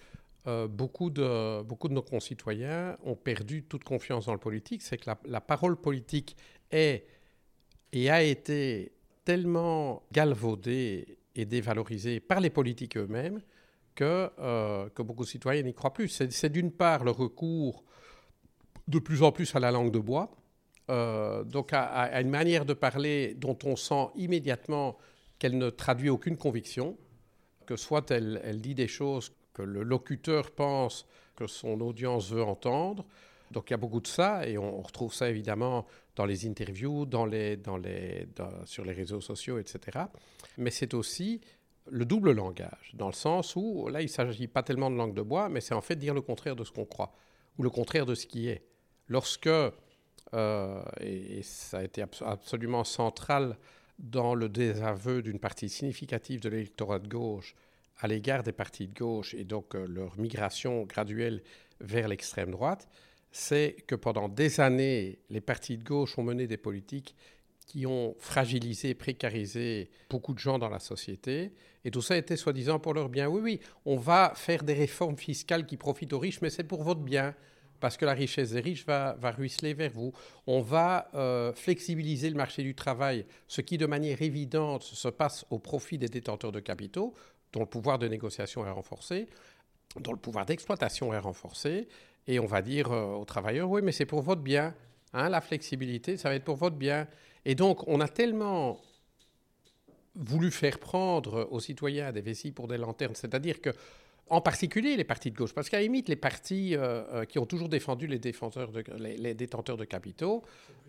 euh, 0.46 0.68
beaucoup, 0.68 1.10
de, 1.10 1.62
beaucoup 1.62 1.88
de 1.88 1.94
nos 1.94 2.02
concitoyens 2.02 2.96
ont 3.02 3.16
perdu 3.16 3.64
toute 3.64 3.82
confiance 3.82 4.26
dans 4.26 4.32
le 4.32 4.38
politique. 4.38 4.82
C'est 4.82 4.98
que 4.98 5.10
la, 5.24 5.40
parole 5.40 5.76
politique 5.76 6.36
est 6.70 7.06
et 7.92 8.10
a 8.10 8.22
été 8.22 8.92
tellement 9.24 10.02
galvaudée 10.12 11.18
et 11.34 11.44
dévalorisée 11.44 12.20
par 12.20 12.40
les 12.40 12.50
politiques 12.50 12.96
eux-mêmes 12.96 13.40
que, 13.96 14.30
euh, 14.38 14.88
que 14.90 15.02
beaucoup 15.02 15.24
de 15.24 15.28
citoyens 15.28 15.62
n'y 15.62 15.74
croient 15.74 15.92
plus. 15.92 16.08
C'est 16.08 16.50
d'une 16.50 16.70
part 16.70 17.02
le 17.02 17.10
recours 17.10 17.82
de 18.86 19.00
plus 19.00 19.24
en 19.24 19.32
plus 19.32 19.56
à 19.56 19.58
la 19.58 19.72
langue 19.72 19.90
de 19.90 19.98
bois, 19.98 20.30
euh, 20.90 21.42
donc 21.42 21.70
à, 21.72 22.20
une 22.20 22.30
manière 22.30 22.64
de 22.64 22.74
parler 22.74 23.34
dont 23.34 23.58
on 23.64 23.74
sent 23.74 24.10
immédiatement 24.14 24.96
qu'elle 25.40 25.58
ne 25.58 25.70
traduit 25.70 26.08
aucune 26.08 26.36
conviction, 26.36 26.96
que 27.66 27.74
soit 27.74 28.12
elle, 28.12 28.40
elle, 28.44 28.60
dit 28.60 28.76
des 28.76 28.86
choses 28.86 29.32
que 29.52 29.62
le 29.62 29.82
locuteur 29.82 30.52
pense 30.52 31.06
que 31.34 31.48
son 31.48 31.80
audience 31.80 32.30
veut 32.30 32.44
entendre. 32.44 33.04
Donc 33.50 33.70
il 33.70 33.72
y 33.72 33.74
a 33.74 33.78
beaucoup 33.78 34.00
de 34.00 34.06
ça, 34.06 34.46
et 34.46 34.56
on, 34.58 34.80
retrouve 34.80 35.12
ça 35.12 35.28
évidemment 35.28 35.86
dans 36.14 36.24
les 36.24 36.46
interviews, 36.46 37.06
dans 37.06 37.26
les, 37.26 37.56
dans 37.56 37.76
les, 37.76 38.28
sur 38.64 38.84
les 38.84 38.92
réseaux 38.92 39.20
sociaux, 39.20 39.58
etc. 39.58 39.98
Mais 40.58 40.70
c'est 40.70 40.94
aussi 40.94 41.40
le 41.90 42.04
double 42.04 42.32
langage, 42.32 42.92
dans 42.94 43.06
le 43.06 43.12
sens 43.12 43.56
où 43.56 43.88
là, 43.88 44.00
il 44.00 44.06
ne 44.06 44.10
s'agit 44.10 44.48
pas 44.48 44.62
tellement 44.62 44.90
de 44.90 44.96
langue 44.96 45.14
de 45.14 45.22
bois, 45.22 45.48
mais 45.48 45.60
c'est 45.60 45.74
en 45.74 45.80
fait 45.80 45.96
dire 45.96 46.14
le 46.14 46.20
contraire 46.20 46.56
de 46.56 46.64
ce 46.64 46.72
qu'on 46.72 46.84
croit, 46.84 47.12
ou 47.58 47.62
le 47.62 47.70
contraire 47.70 48.06
de 48.06 48.14
ce 48.14 48.26
qui 48.26 48.48
est. 48.48 48.64
Lorsque, 49.08 49.48
euh, 49.48 50.82
et, 51.00 51.42
ça 51.42 51.78
a 51.78 51.84
été 51.84 52.02
absolument 52.02 52.84
central 52.84 53.56
dans 53.98 54.34
le 54.34 54.48
désaveu 54.48 55.22
d'une 55.22 55.38
partie 55.38 55.68
significative 55.68 56.40
de 56.40 56.48
l'électorat 56.48 56.98
de 56.98 57.08
gauche 57.08 57.54
à 57.98 58.08
l'égard 58.08 58.42
des 58.42 58.52
partis 58.52 58.88
de 58.88 58.94
gauche 58.94 59.32
et 59.34 59.44
donc 59.44 59.74
euh, 59.74 59.86
leur 59.86 60.18
migration 60.18 60.84
graduelle 60.84 61.42
vers 61.80 62.08
l'extrême 62.08 62.50
droite, 62.50 62.88
c'est 63.30 63.76
que 63.86 63.94
pendant 63.94 64.28
des 64.28 64.60
années, 64.60 65.18
les 65.30 65.40
partis 65.40 65.78
de 65.78 65.84
gauche 65.84 66.18
ont 66.18 66.22
mené 66.22 66.46
des 66.46 66.56
politiques 66.56 67.14
qui 67.66 67.84
ont 67.84 68.14
fragilisé, 68.18 68.94
précarisé 68.94 69.90
beaucoup 70.08 70.32
de 70.32 70.38
gens 70.38 70.58
dans 70.58 70.68
la 70.68 70.78
société. 70.78 71.52
Et 71.84 71.90
tout 71.90 72.00
ça 72.00 72.16
était 72.16 72.36
soi-disant 72.36 72.78
pour 72.78 72.94
leur 72.94 73.08
bien. 73.08 73.28
Oui, 73.28 73.40
oui, 73.42 73.60
on 73.84 73.96
va 73.96 74.32
faire 74.36 74.62
des 74.62 74.72
réformes 74.72 75.18
fiscales 75.18 75.66
qui 75.66 75.76
profitent 75.76 76.12
aux 76.12 76.18
riches, 76.18 76.40
mais 76.40 76.50
c'est 76.50 76.64
pour 76.64 76.84
votre 76.84 77.00
bien, 77.00 77.34
parce 77.80 77.96
que 77.96 78.04
la 78.04 78.14
richesse 78.14 78.52
des 78.52 78.60
riches 78.60 78.86
va, 78.86 79.16
va 79.20 79.32
ruisseler 79.32 79.74
vers 79.74 79.90
vous. 79.90 80.12
On 80.46 80.60
va 80.60 81.10
euh, 81.14 81.52
flexibiliser 81.52 82.30
le 82.30 82.36
marché 82.36 82.62
du 82.62 82.74
travail, 82.74 83.26
ce 83.48 83.60
qui 83.60 83.78
de 83.78 83.86
manière 83.86 84.22
évidente 84.22 84.84
se 84.84 85.08
passe 85.08 85.44
au 85.50 85.58
profit 85.58 85.98
des 85.98 86.08
détenteurs 86.08 86.52
de 86.52 86.60
capitaux, 86.60 87.14
dont 87.52 87.60
le 87.60 87.66
pouvoir 87.66 87.98
de 87.98 88.06
négociation 88.06 88.64
est 88.64 88.70
renforcé, 88.70 89.26
dont 90.00 90.12
le 90.12 90.18
pouvoir 90.18 90.46
d'exploitation 90.46 91.12
est 91.12 91.18
renforcé. 91.18 91.88
Et 92.28 92.38
on 92.38 92.46
va 92.46 92.62
dire 92.62 92.92
euh, 92.92 93.14
aux 93.14 93.24
travailleurs, 93.24 93.68
oui, 93.70 93.82
mais 93.82 93.92
c'est 93.92 94.06
pour 94.06 94.22
votre 94.22 94.42
bien. 94.42 94.74
Hein, 95.12 95.28
la 95.28 95.40
flexibilité, 95.40 96.16
ça 96.16 96.28
va 96.28 96.36
être 96.36 96.44
pour 96.44 96.56
votre 96.56 96.76
bien. 96.76 97.08
Et 97.46 97.54
donc, 97.54 97.86
on 97.86 98.00
a 98.00 98.08
tellement 98.08 98.80
voulu 100.16 100.50
faire 100.50 100.80
prendre 100.80 101.48
aux 101.52 101.60
citoyens 101.60 102.10
des 102.10 102.20
vessies 102.20 102.50
pour 102.50 102.66
des 102.66 102.76
lanternes, 102.76 103.14
c'est-à-dire 103.14 103.60
que, 103.60 103.70
en 104.28 104.40
particulier 104.40 104.96
les 104.96 105.04
partis 105.04 105.30
de 105.30 105.36
gauche, 105.36 105.54
parce 105.54 105.68
qu'à 105.68 105.76
la 105.76 105.84
limite, 105.84 106.08
les 106.08 106.16
partis 106.16 106.74
euh, 106.74 107.04
euh, 107.12 107.24
qui 107.24 107.38
ont 107.38 107.46
toujours 107.46 107.68
défendu 107.68 108.08
les, 108.08 108.18
détenteurs 108.18 109.76
de 109.76 109.84
capitaux, 109.84 110.42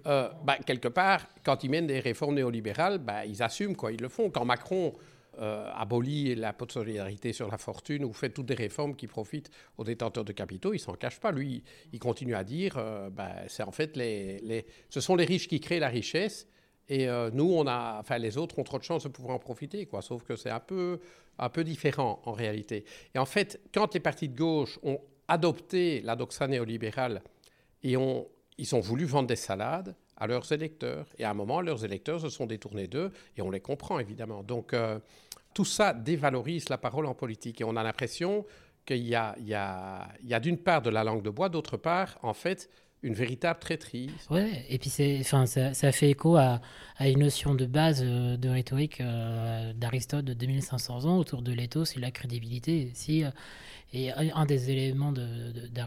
euh, 0.08 0.30
bah, 0.44 0.58
quelque 0.66 0.88
part, 0.88 1.28
quand 1.46 1.64
ils 1.64 1.70
mènent 1.70 1.86
des 1.86 2.00
réformes 2.00 2.34
néolibérales, 2.34 2.98
bah, 2.98 3.24
ils 3.28 3.44
assument, 3.44 3.76
quoi, 3.76 3.92
ils 3.92 4.02
le 4.02 4.10
font. 4.10 4.32
Quand 4.32 4.44
Macron 4.44 4.96
abolit 5.38 6.36
la 6.36 6.54
de 6.54 6.72
solidarité 6.72 7.34
sur 7.34 7.50
la 7.50 7.58
fortune 7.58 8.04
ou 8.04 8.14
fait 8.14 8.30
toutes 8.30 8.48
des 8.48 8.56
réformes 8.56 8.96
qui 8.96 9.08
profitent 9.08 9.52
aux 9.78 9.84
détenteurs 9.84 10.26
de 10.26 10.32
capitaux, 10.32 10.74
il 10.74 10.80
s'en 10.80 10.94
cache 10.94 11.20
pas. 11.20 11.32
Lui, 11.32 11.64
il 11.94 12.00
continue 12.00 12.36
à 12.36 12.44
dire, 12.44 12.76
bah, 13.12 13.34
c'est 13.48 13.64
en 13.64 13.72
fait 13.72 13.96
les, 13.96 14.40
les, 14.40 14.66
ce 14.90 15.00
sont 15.00 15.16
les 15.16 15.26
riches 15.26 15.48
qui 15.48 15.60
créent 15.60 15.80
la 15.80 15.90
richesse 15.90 16.48
et 16.90 17.08
euh, 17.08 17.30
nous, 17.34 17.52
on 17.52 17.68
a, 17.68 18.00
enfin, 18.00 18.18
les 18.18 18.38
autres 18.38 18.60
ont 18.60 18.64
trop 18.64 18.78
de 18.78 18.84
chances 18.84 19.04
de 19.04 19.10
pouvoir 19.10 19.36
en 19.36 19.40
profiter, 19.40 19.86
quoi. 19.86 20.02
Sauf 20.02 20.24
que 20.24 20.36
c'est 20.36 20.50
un 20.50 20.60
peu, 20.60 21.00
un 21.38 21.50
peu 21.50 21.64
différent 21.64 22.22
en 22.26 22.32
réalité. 22.32 22.86
Et 23.14 23.20
en 23.20 23.26
fait, 23.26 23.60
quand 23.74 23.94
les 23.94 24.00
partis 24.00 24.30
de 24.30 24.38
gauche 24.38 24.80
ont 24.84 25.00
adopté 25.28 26.02
la 26.02 26.16
doxa 26.16 26.48
néolibérale 26.48 27.22
et 27.84 27.96
ils 28.58 28.76
ont 28.76 28.80
voulu 28.80 29.06
vendre 29.06 29.28
des 29.28 29.36
salades 29.36 29.96
à 30.18 30.28
leurs 30.28 30.52
électeurs, 30.52 31.06
et 31.18 31.24
à 31.24 31.32
un 31.32 31.34
moment, 31.34 31.62
leurs 31.62 31.86
électeurs 31.86 32.22
se 32.22 32.30
sont 32.30 32.46
détournés 32.46 32.88
d'eux, 32.88 33.12
et 33.38 33.42
on 33.42 33.52
les 33.52 33.60
comprend 33.60 34.00
évidemment. 34.00 34.44
Donc, 34.44 34.74
euh, 34.74 35.00
tout 35.54 35.66
ça 35.66 35.94
dévalorise 35.94 36.70
la 36.70 36.78
parole 36.78 37.06
en 37.06 37.14
politique, 37.14 37.62
et 37.62 37.64
on 37.64 37.76
a 37.76 37.84
l'impression 37.84 38.46
qu'il 38.86 39.06
y 39.06 39.16
a, 39.16 39.36
il 39.40 39.48
y 39.48 39.54
a, 39.54 40.08
il 40.24 40.30
y 40.30 40.34
a 40.34 40.40
d'une 40.40 40.58
part 40.58 40.82
de 40.82 40.90
la 40.90 41.04
langue 41.04 41.22
de 41.22 41.30
bois, 41.30 41.50
d'autre 41.50 41.78
part, 41.78 42.18
en 42.24 42.34
fait, 42.34 42.70
une 43.04 43.14
véritable 43.14 43.60
traîtrise. 43.60 44.12
Ouais, 44.32 44.66
et 44.70 44.80
puis 44.80 44.90
c'est, 44.90 45.20
enfin, 45.20 45.46
ça, 45.46 45.92
fait 45.92 46.10
écho 46.10 46.36
à, 46.36 46.62
à, 46.98 47.08
une 47.08 47.20
notion 47.20 47.54
de 47.54 47.68
base 47.68 48.02
euh, 48.04 48.38
de 48.38 48.50
rhétorique 48.50 49.02
euh, 49.02 49.72
d'Aristote 49.74 50.26
de 50.26 50.34
2500 50.34 51.06
ans 51.06 51.18
autour 51.20 51.44
de 51.44 51.52
l'éthos 51.52 51.96
et 51.96 52.00
la 52.00 52.10
crédibilité. 52.10 52.92
Si, 52.96 53.24
et 53.94 54.12
un 54.12 54.46
des 54.46 54.72
éléments 54.72 55.12
de, 55.12 55.52
de, 55.52 55.82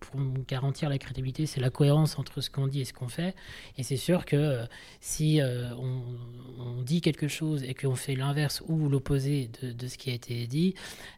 pour 0.00 0.18
garantir 0.48 0.88
la 0.88 0.98
crédibilité, 0.98 1.46
c'est 1.46 1.60
la 1.60 1.70
cohérence 1.70 2.18
entre 2.18 2.40
ce 2.40 2.50
qu'on 2.50 2.66
dit 2.66 2.80
et 2.80 2.84
ce 2.84 2.92
qu'on 2.92 3.08
fait. 3.08 3.34
Et 3.76 3.82
c'est 3.82 3.96
sûr 3.96 4.24
que 4.24 4.36
euh, 4.36 4.64
si 5.00 5.40
euh, 5.40 5.70
on, 5.76 6.82
dit 6.82 7.02
quelque 7.02 7.28
chose 7.28 7.62
et 7.62 7.74
qu'on 7.74 7.94
fait 7.94 8.14
l'inverse 8.14 8.62
ou 8.66 8.88
l'opposé 8.88 9.50
de, 9.62 9.86
ce 9.86 9.98
qui 9.98 10.10
a 10.10 10.14
été 10.14 10.46
dit, 10.46 10.74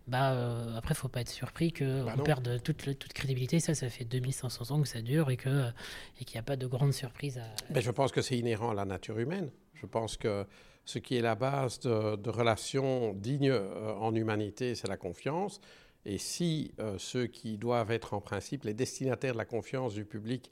bah, 0.08 0.32
euh, 0.32 0.76
après, 0.76 0.94
il 0.94 0.96
ne 0.96 1.00
faut 1.00 1.08
pas 1.08 1.20
être 1.20 1.30
surpris 1.30 1.72
qu'on 1.72 2.04
bah 2.04 2.14
perde 2.24 2.60
toute, 2.62 2.98
toute 2.98 3.12
crédibilité. 3.12 3.60
Ça, 3.60 3.74
ça 3.74 3.88
fait 3.88 4.04
2500 4.04 4.74
ans 4.74 4.82
que 4.82 4.88
ça 4.88 5.00
dure 5.00 5.30
et 5.30 5.36
qu'il 5.36 5.72
et 6.20 6.24
n'y 6.34 6.38
a 6.38 6.42
pas 6.42 6.56
de 6.56 6.66
grande 6.66 6.92
surprise 6.92 7.38
à... 7.38 7.44
Mais 7.70 7.80
je 7.80 7.90
pense 7.90 8.10
que 8.10 8.20
c'est 8.20 8.36
inhérent 8.36 8.70
à 8.70 8.74
la 8.74 8.84
nature 8.84 9.18
humaine. 9.18 9.50
Je 9.74 9.86
pense 9.86 10.16
que 10.16 10.44
ce 10.84 10.98
qui 10.98 11.16
est 11.16 11.22
la 11.22 11.36
base 11.36 11.78
de, 11.80 12.16
de 12.16 12.30
relations 12.30 13.14
dignes 13.14 13.52
en 13.52 14.14
humanité, 14.14 14.74
c'est 14.74 14.88
la 14.88 14.96
confiance. 14.96 15.60
Et 16.04 16.18
si 16.18 16.72
ceux 16.98 17.26
qui 17.26 17.58
doivent 17.58 17.90
être 17.90 18.14
en 18.14 18.20
principe 18.20 18.64
les 18.64 18.74
destinataires 18.74 19.34
de 19.34 19.38
la 19.38 19.44
confiance 19.44 19.94
du 19.94 20.04
public 20.04 20.50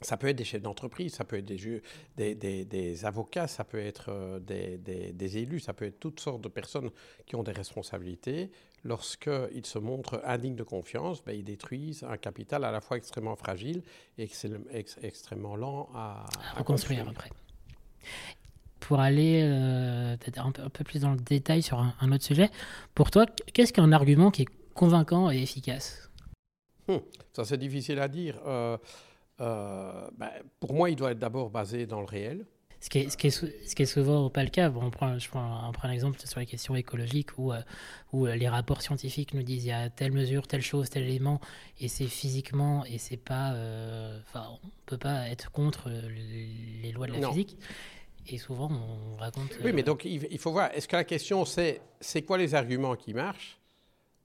ça 0.00 0.16
peut 0.16 0.28
être 0.28 0.36
des 0.36 0.44
chefs 0.44 0.62
d'entreprise, 0.62 1.14
ça 1.14 1.24
peut 1.24 1.36
être 1.36 1.46
des, 1.46 2.34
des, 2.64 3.04
avocats, 3.04 3.46
ça 3.46 3.64
peut 3.64 3.78
être 3.78 4.06
euh, 4.08 4.38
des, 4.40 5.38
élus, 5.38 5.60
ça 5.60 5.72
peut 5.72 5.86
être 5.86 6.00
toutes 6.00 6.20
sortes 6.20 6.42
de 6.42 6.48
personnes 6.48 6.90
qui 7.26 7.36
ont 7.36 7.42
des 7.42 7.52
responsabilités. 7.52 8.50
Lorsqu'ils 8.84 9.64
se 9.64 9.78
montrent 9.78 10.20
indignes 10.24 10.56
de 10.56 10.62
confiance, 10.62 11.24
ben, 11.24 11.32
ils 11.32 11.44
détruisent 11.44 12.02
un 12.02 12.18
capital 12.18 12.64
à 12.64 12.70
la 12.70 12.80
fois 12.80 12.96
extrêmement 12.98 13.36
fragile 13.36 13.82
et 14.18 14.28
extrêmement 15.02 15.56
lent 15.56 15.88
à, 15.94 16.26
reconstruire 16.56 17.08
après. 17.08 17.30
Pour 18.84 19.00
aller 19.00 19.40
euh, 19.42 20.14
un, 20.36 20.50
peu, 20.50 20.84
plus 20.84 21.00
dans 21.00 21.12
le 21.12 21.18
détail 21.18 21.62
sur 21.62 21.78
un, 21.78 22.12
autre 22.12 22.22
sujet, 22.22 22.50
pour 22.94 23.10
toi, 23.10 23.24
qu'est-ce 23.54 23.72
qu'un 23.72 23.92
argument 23.92 24.30
qui 24.30 24.42
est 24.42 24.48
convaincant 24.74 25.30
et 25.30 25.38
efficace? 25.38 26.10
Hum, 26.88 27.00
Ça, 27.32 27.46
c'est 27.46 27.56
difficile 27.56 27.98
à 27.98 28.08
dire. 28.08 28.38
Euh, 28.46 28.76
euh, 29.40 30.06
ben, 30.18 30.28
pour 30.60 30.74
moi, 30.74 30.90
il 30.90 30.96
doit 30.96 31.12
être 31.12 31.18
d'abord 31.18 31.48
basé 31.48 31.86
dans 31.86 32.00
le 32.00 32.06
réel. 32.06 32.44
Ce 32.78 32.90
qui 32.90 32.98
est, 32.98 33.08
ce 33.08 33.16
qui 33.16 33.28
est, 33.28 33.30
ce 33.30 33.74
qui 33.74 33.82
est 33.84 33.86
souvent 33.86 34.28
pas 34.28 34.42
le 34.42 34.50
cas. 34.50 34.68
Bon, 34.68 34.82
on 34.84 34.90
prend, 34.90 35.18
je 35.18 35.30
prends, 35.30 35.72
un 35.82 35.90
exemple 35.90 36.20
sur 36.22 36.40
les 36.40 36.44
questions 36.44 36.76
écologiques 36.76 37.38
où, 37.38 37.54
où 38.12 38.26
les 38.26 38.48
rapports 38.50 38.82
scientifiques 38.82 39.32
nous 39.32 39.42
disent 39.42 39.64
il 39.64 39.68
y 39.68 39.72
a 39.72 39.88
telle 39.88 40.12
mesure, 40.12 40.46
telle 40.46 40.60
chose, 40.60 40.90
tel 40.90 41.04
élément, 41.04 41.40
et 41.80 41.88
c'est 41.88 42.06
physiquement, 42.06 42.84
et 42.84 42.98
c'est 42.98 43.16
pas. 43.16 43.54
Enfin, 44.28 44.58
on 44.62 44.68
peut 44.84 44.98
pas 44.98 45.26
être 45.30 45.50
contre 45.52 45.88
les 45.88 46.92
lois 46.92 47.06
de 47.06 47.14
la 47.14 47.28
physique. 47.28 47.56
Et 48.28 48.38
souvent, 48.38 48.70
on 48.70 49.16
raconte. 49.16 49.58
Oui, 49.62 49.72
mais 49.72 49.82
donc 49.82 50.04
il 50.04 50.38
faut 50.38 50.52
voir 50.52 50.70
est-ce 50.72 50.88
que 50.88 50.96
la 50.96 51.04
question 51.04 51.44
c'est 51.44 51.80
c'est 52.00 52.22
quoi 52.22 52.38
les 52.38 52.54
arguments 52.54 52.96
qui 52.96 53.14
marchent? 53.14 53.58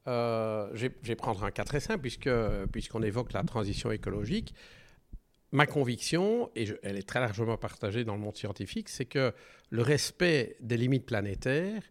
Je, 0.08 0.88
vais, 1.04 1.16
prendre 1.16 1.44
un 1.44 1.52
cas 1.52 1.64
très 1.64 1.80
simple 1.80 2.10
puisqu'on 2.72 3.04
évoque 3.04 3.32
la 3.34 3.44
transition 3.44 3.92
écologique 3.92 4.56
ma 5.52 5.66
conviction, 5.66 6.52
et 6.56 6.68
elle 6.84 6.98
est 6.98 7.08
très 7.08 7.20
largement 7.20 7.58
partagée 7.58 8.04
dans 8.04 8.14
le 8.14 8.22
monde 8.22 8.38
scientifique, 8.38 8.90
c'est 8.90 9.06
que 9.06 9.34
le 9.70 9.82
respect 9.82 10.58
des 10.60 10.78
limites 10.78 11.06
planétaires 11.06 11.82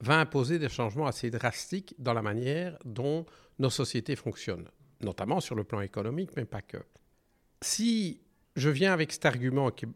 va 0.00 0.20
imposer 0.20 0.58
des 0.58 0.68
changements 0.68 1.06
assez 1.06 1.30
drastiques 1.30 1.94
dans 1.98 2.12
la 2.12 2.22
manière 2.22 2.78
dont 2.84 3.26
nos 3.58 3.70
sociétés 3.70 4.14
fonctionnent, 4.14 4.68
notamment 5.00 5.40
sur 5.40 5.56
le 5.56 5.64
plan 5.64 5.80
économique, 5.80 6.30
mais 6.36 6.44
pas 6.44 6.62
que. 6.62 6.78
Si 7.60 8.20
je 8.54 8.70
viens 8.70 8.92
avec 8.92 9.12
cet 9.12 9.24
argument 9.24 9.70
qui 9.70 9.86
est 9.86 9.88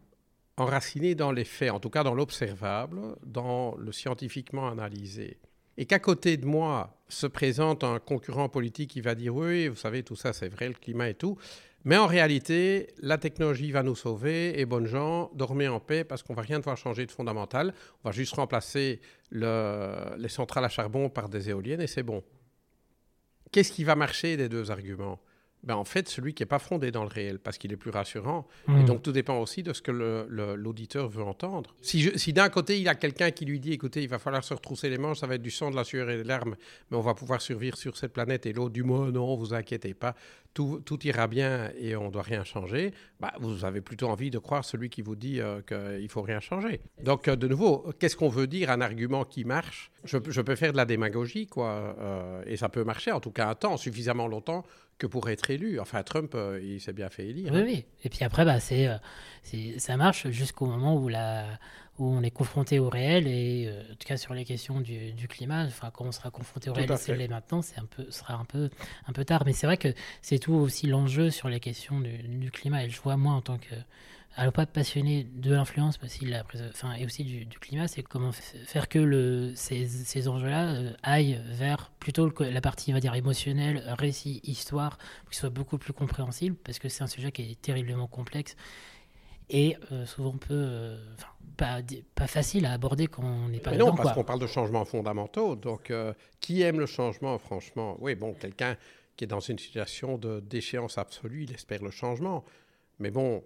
enraciné 0.63 1.15
dans 1.15 1.33
les 1.33 1.45
faits, 1.45 1.71
en 1.71 1.81
tout 1.81 1.91
cas 1.91 2.03
dans 2.03 2.15
l'observable, 2.15 3.01
dans 3.25 3.75
le 3.77 3.93
scientifiquement 3.93 4.69
analysé, 4.69 5.39
et 5.77 5.87
qu'à 5.87 5.99
côté 5.99 6.37
de 6.37 6.47
moi 6.47 6.99
se 7.09 7.27
présente 7.27 7.85
un 7.85 7.99
concurrent 7.99 8.49
politique 8.49 8.91
qui 8.91 9.01
va 9.01 9.15
dire 9.15 9.35
oui, 9.35 9.69
vous 9.69 9.77
savez, 9.77 10.03
tout 10.03 10.17
ça 10.17 10.33
c'est 10.33 10.49
vrai, 10.49 10.69
le 10.69 10.75
climat 10.75 11.09
et 11.09 11.15
tout, 11.15 11.37
mais 11.85 11.97
en 11.97 12.07
réalité, 12.07 12.95
la 12.99 13.19
technologie 13.19 13.73
va 13.73 13.83
nous 13.83 13.97
sauver 13.97 14.61
et 14.61 14.67
bonnes 14.67 14.87
gens, 14.87 15.31
dormez 15.35 15.67
en 15.67 15.81
paix 15.81 16.05
parce 16.05 16.23
qu'on 16.23 16.35
va 16.35 16.43
rien 16.43 16.59
devoir 16.59 16.77
changer 16.77 17.07
de 17.07 17.11
fondamental. 17.11 17.75
On 18.05 18.09
va 18.09 18.13
juste 18.13 18.35
remplacer 18.35 19.01
les 19.33 20.29
centrales 20.29 20.65
à 20.65 20.69
charbon 20.69 21.09
par 21.09 21.29
des 21.29 21.51
éoliennes 21.51 21.81
et 21.81 21.89
c'est 21.89 22.05
bon. 22.05 22.23
Qu'est-ce 23.51 23.73
qui 23.73 23.83
va 23.83 23.97
marcher 23.97 24.37
des 24.37 24.49
deux 24.49 24.71
arguments? 24.71 25.19
Ben, 25.65 25.77
en 25.77 25.85
fait, 25.85 26.09
celui 26.09 26.35
qui 26.35 26.43
n'est 26.43 26.49
pas 26.49 26.59
fondé 26.59 26.91
dans 26.91 27.03
le 27.03 27.09
réel, 27.09 27.39
parce 27.39 27.57
qu'il 27.57 27.73
est 27.73 27.77
plus 27.77 27.91
rassurant. 27.91 28.49
Et 28.69 28.73
hmm. 28.73 28.85
donc, 28.85 29.03
tout 29.03 29.13
dépend 29.13 29.39
aussi 29.39 29.63
de 29.63 29.73
ce 29.73 29.81
que 29.81 29.93
l'auditeur 29.93 31.09
veut 31.09 31.23
entendre. 31.23 31.75
Si, 31.83 32.11
si 32.19 32.33
d'un 32.33 32.49
côté, 32.49 32.77
il 32.77 32.83
y 32.83 32.89
a 32.89 32.97
quelqu'un 32.97 33.31
qui 33.31 33.45
lui 33.45 33.61
dit, 33.61 33.73
écoutez, 33.73 34.03
il 34.03 34.09
va 34.09 34.19
falloir 34.19 34.43
se 34.43 34.55
retrousser 34.55 34.91
les 34.91 34.99
manches, 34.99 35.19
ça 35.19 35.27
va 35.27 35.37
être 35.37 35.43
du 35.43 35.51
sang, 35.51 35.71
de 35.71 35.77
la 35.77 35.85
sueur 35.85 36.11
et 36.11 36.17
des 36.17 36.25
larmes, 36.25 36.57
mais 36.91 36.97
on 36.97 37.01
va 37.01 37.15
pouvoir 37.15 37.41
survivre 37.41 37.77
sur 37.77 37.97
cette 37.97 38.13
planète, 38.13 38.47
et 38.47 38.53
l'autre 38.53 38.73
du 38.73 38.83
mot, 38.83 39.11
non, 39.11 39.37
vous 39.37 39.55
inquiétez 39.55 39.95
pas, 39.95 40.17
tout, 40.55 40.83
tout, 40.85 41.07
ira 41.07 41.29
bien 41.29 41.71
et 41.79 41.97
on 41.97 42.07
ne 42.07 42.11
doit 42.11 42.23
rien 42.23 42.45
changer, 42.45 42.93
bah, 43.21 43.33
vous 43.41 43.65
avez 43.65 43.81
plutôt 43.81 44.09
envie 44.09 44.31
de 44.31 44.39
croire 44.39 44.65
celui 44.65 44.91
qui 44.91 45.01
vous 45.01 45.17
dit 45.17 45.41
euh, 45.41 45.63
qu'il 45.63 46.03
ne 46.03 46.09
faut 46.09 46.23
rien 46.23 46.41
changer. 46.41 46.81
Donc, 47.03 47.29
euh, 47.29 47.37
de 47.37 47.49
nouveau, 47.49 47.91
qu'est-ce 47.99 48.17
qu'on 48.17 48.29
veut 48.29 48.47
dire 48.47 48.71
Un 48.71 48.81
argument 48.81 49.25
qui 49.25 49.45
marche? 49.45 49.91
Je, 50.05 50.19
je, 50.29 50.41
peux 50.41 50.57
faire 50.57 50.73
de 50.73 50.77
la 50.77 50.85
démagogie, 50.85 51.47
quoi, 51.47 51.97
euh, 51.99 52.43
et 52.47 52.57
ça 52.57 52.69
peut 52.69 52.85
marcher, 52.85 53.13
en 53.13 53.21
tout 53.21 53.31
cas 53.31 53.49
un 53.49 53.55
temps, 53.55 53.77
suffisamment 53.77 54.27
longtemps 54.27 54.65
que 55.03 55.07
pour 55.09 55.29
être 55.29 55.51
élu. 55.51 55.81
Enfin, 55.81 56.03
Trump, 56.03 56.37
il 56.63 56.81
s'est 56.81 56.93
bien 56.93 57.09
fait 57.09 57.27
élire. 57.27 57.53
Oui, 57.53 57.59
hein. 57.59 57.65
oui. 57.67 57.85
Et 58.05 58.09
puis 58.09 58.25
après, 58.25 58.45
bah, 58.45 58.61
c'est, 58.61 58.89
ça 59.79 59.97
marche 59.97 60.29
jusqu'au 60.29 60.67
moment 60.67 60.97
où 60.97 61.09
la 61.09 61.47
où 61.99 62.07
on 62.07 62.23
est 62.23 62.31
confronté 62.31 62.79
au 62.79 62.89
réel 62.89 63.27
et 63.27 63.71
en 63.91 63.95
tout 63.95 64.07
cas 64.07 64.17
sur 64.17 64.33
les 64.33 64.47
questions 64.47 64.81
du, 64.81 65.13
du 65.13 65.29
climat, 65.29 65.67
enfin 65.67 65.91
quand 65.93 66.07
on 66.07 66.13
sera 66.13 66.31
confronté 66.31 66.71
au 66.71 66.73
réel, 66.73 66.91
c'est 66.97 67.29
maintenant, 67.29 67.61
c'est 67.61 67.79
un 67.79 67.85
peu, 67.85 68.11
sera 68.11 68.35
un 68.35 68.47
peu, 68.47 68.71
un 69.07 69.13
peu 69.13 69.27
tard. 69.27 69.43
Mais 69.45 69.53
c'est 69.53 69.67
vrai 69.67 69.77
que 69.77 69.93
c'est 70.23 70.39
tout 70.39 70.55
aussi 70.55 70.87
l'enjeu 70.87 71.31
sur 71.31 71.49
les 71.49 71.61
questions 71.61 72.01
du, 72.01 72.51
climat. 72.51 72.85
Et 72.85 72.91
je 72.91 73.01
vois, 73.01 73.17
moi, 73.17 73.35
en 73.35 73.43
tant 73.43 73.59
que 73.59 73.75
pas 74.53 74.67
passionné 74.67 75.25
de 75.25 75.53
l'influence 75.53 75.99
aussi, 76.03 76.25
la, 76.25 76.43
enfin, 76.71 76.95
et 76.95 77.05
aussi 77.05 77.25
du, 77.25 77.59
climat, 77.59 77.89
c'est 77.89 78.03
comment 78.03 78.33
faire 78.33 78.89
que 78.89 78.99
le, 78.99 79.53
ces, 79.55 79.87
ces 79.87 80.29
enjeux-là 80.29 80.75
euh, 80.75 80.93
aillent 81.03 81.41
vers 81.47 81.91
plutôt 81.99 82.33
la 82.41 82.61
partie, 82.61 82.91
on 82.93 82.95
va 82.95 83.01
dire, 83.01 83.15
émotionnelle, 83.15 83.83
récit, 83.99 84.41
histoire, 84.45 84.97
pour 84.97 85.31
qu'ils 85.31 85.39
soient 85.39 85.51
beaucoup 85.51 85.79
plus 85.79 85.93
compréhensibles, 85.93 86.57
parce 86.57 86.79
que 86.79 86.89
c'est 86.89 87.03
un 87.03 87.09
sujet 87.09 87.31
qui 87.31 87.43
est 87.43 87.61
terriblement 87.61 88.07
complexe 88.07 88.57
et 89.51 89.77
euh, 89.91 90.07
souvent 90.07 90.33
peu, 90.33 90.55
euh, 90.55 90.97
pas, 91.59 91.81
pas 92.15 92.27
facile 92.27 92.65
à 92.65 92.73
aborder 92.73 93.09
quand 93.09 93.25
on 93.25 93.49
n'est 93.49 93.61
pas 93.61 93.73
Mais 93.73 93.77
non, 93.77 93.95
parce 93.95 94.15
qu'on 94.15 94.25
parle 94.25 94.41
de 94.41 94.47
changements 94.47 94.85
fondamentaux. 94.87 95.57
Donc, 95.57 95.93
qui 96.41 96.63
aime 96.63 96.81
le 96.81 96.87
changement, 96.87 97.39
franchement? 97.39 97.97
Oui, 98.01 98.15
bon, 98.15 98.33
quelqu'un 98.33 98.77
qui 99.17 99.25
est 99.25 99.29
dans 99.29 99.41
une 99.41 99.59
situation 99.59 100.17
de 100.17 100.41
déchéance 100.41 100.97
absolue, 100.97 101.45
il 101.45 101.53
espère 101.53 101.83
le 101.83 101.91
changement. 101.91 102.45
Mais 102.99 103.11
bon, 103.11 103.43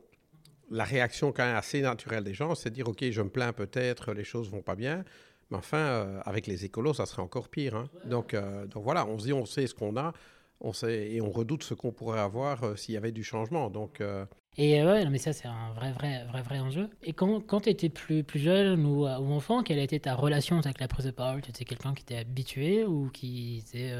la 0.70 0.84
réaction 0.84 1.32
quand 1.32 1.44
même 1.44 1.56
assez 1.56 1.80
naturelle 1.80 2.24
des 2.24 2.34
gens, 2.34 2.54
c'est 2.54 2.70
de 2.70 2.74
dire, 2.74 2.88
OK, 2.88 3.04
je 3.10 3.22
me 3.22 3.28
plains 3.28 3.52
peut-être, 3.52 4.12
les 4.12 4.24
choses 4.24 4.50
vont 4.50 4.62
pas 4.62 4.76
bien. 4.76 5.04
Mais 5.50 5.56
enfin, 5.56 5.78
euh, 5.78 6.20
avec 6.24 6.46
les 6.46 6.64
écolos, 6.64 6.94
ça 6.94 7.06
serait 7.06 7.22
encore 7.22 7.48
pire. 7.48 7.76
Hein. 7.76 7.88
Donc, 8.04 8.34
euh, 8.34 8.66
donc 8.66 8.82
voilà, 8.82 9.06
on 9.06 9.18
se 9.18 9.26
dit, 9.26 9.32
on 9.32 9.46
sait 9.46 9.66
ce 9.66 9.74
qu'on 9.74 9.96
a, 9.96 10.12
on 10.60 10.72
sait, 10.72 11.12
et 11.12 11.20
on 11.20 11.30
redoute 11.30 11.62
ce 11.62 11.74
qu'on 11.74 11.92
pourrait 11.92 12.20
avoir 12.20 12.64
euh, 12.64 12.76
s'il 12.76 12.94
y 12.94 12.96
avait 12.96 13.12
du 13.12 13.22
changement. 13.22 13.70
Donc, 13.70 14.02
Et 14.56 14.84
ouais, 14.84 15.08
mais 15.08 15.18
ça, 15.18 15.32
c'est 15.32 15.46
un 15.46 15.72
vrai, 15.74 15.92
vrai, 15.92 16.24
vrai, 16.24 16.42
vrai 16.42 16.58
enjeu. 16.58 16.90
Et 17.02 17.12
quand, 17.12 17.40
quand 17.40 17.60
tu 17.60 17.70
étais 17.70 17.88
plus, 17.88 18.24
plus 18.24 18.40
jeune 18.40 18.84
ou, 18.86 19.04
ou, 19.04 19.32
enfant, 19.32 19.62
quelle 19.62 19.78
était 19.78 20.00
ta 20.00 20.14
relation 20.14 20.58
avec 20.58 20.80
la 20.80 20.88
prise 20.88 21.06
de 21.06 21.12
parole? 21.12 21.42
Tu 21.42 21.50
étais 21.50 21.64
quelqu'un 21.64 21.94
qui 21.94 22.02
était 22.02 22.16
habitué 22.16 22.84
ou 22.84 23.08
qui 23.10 23.58
était 23.58 23.92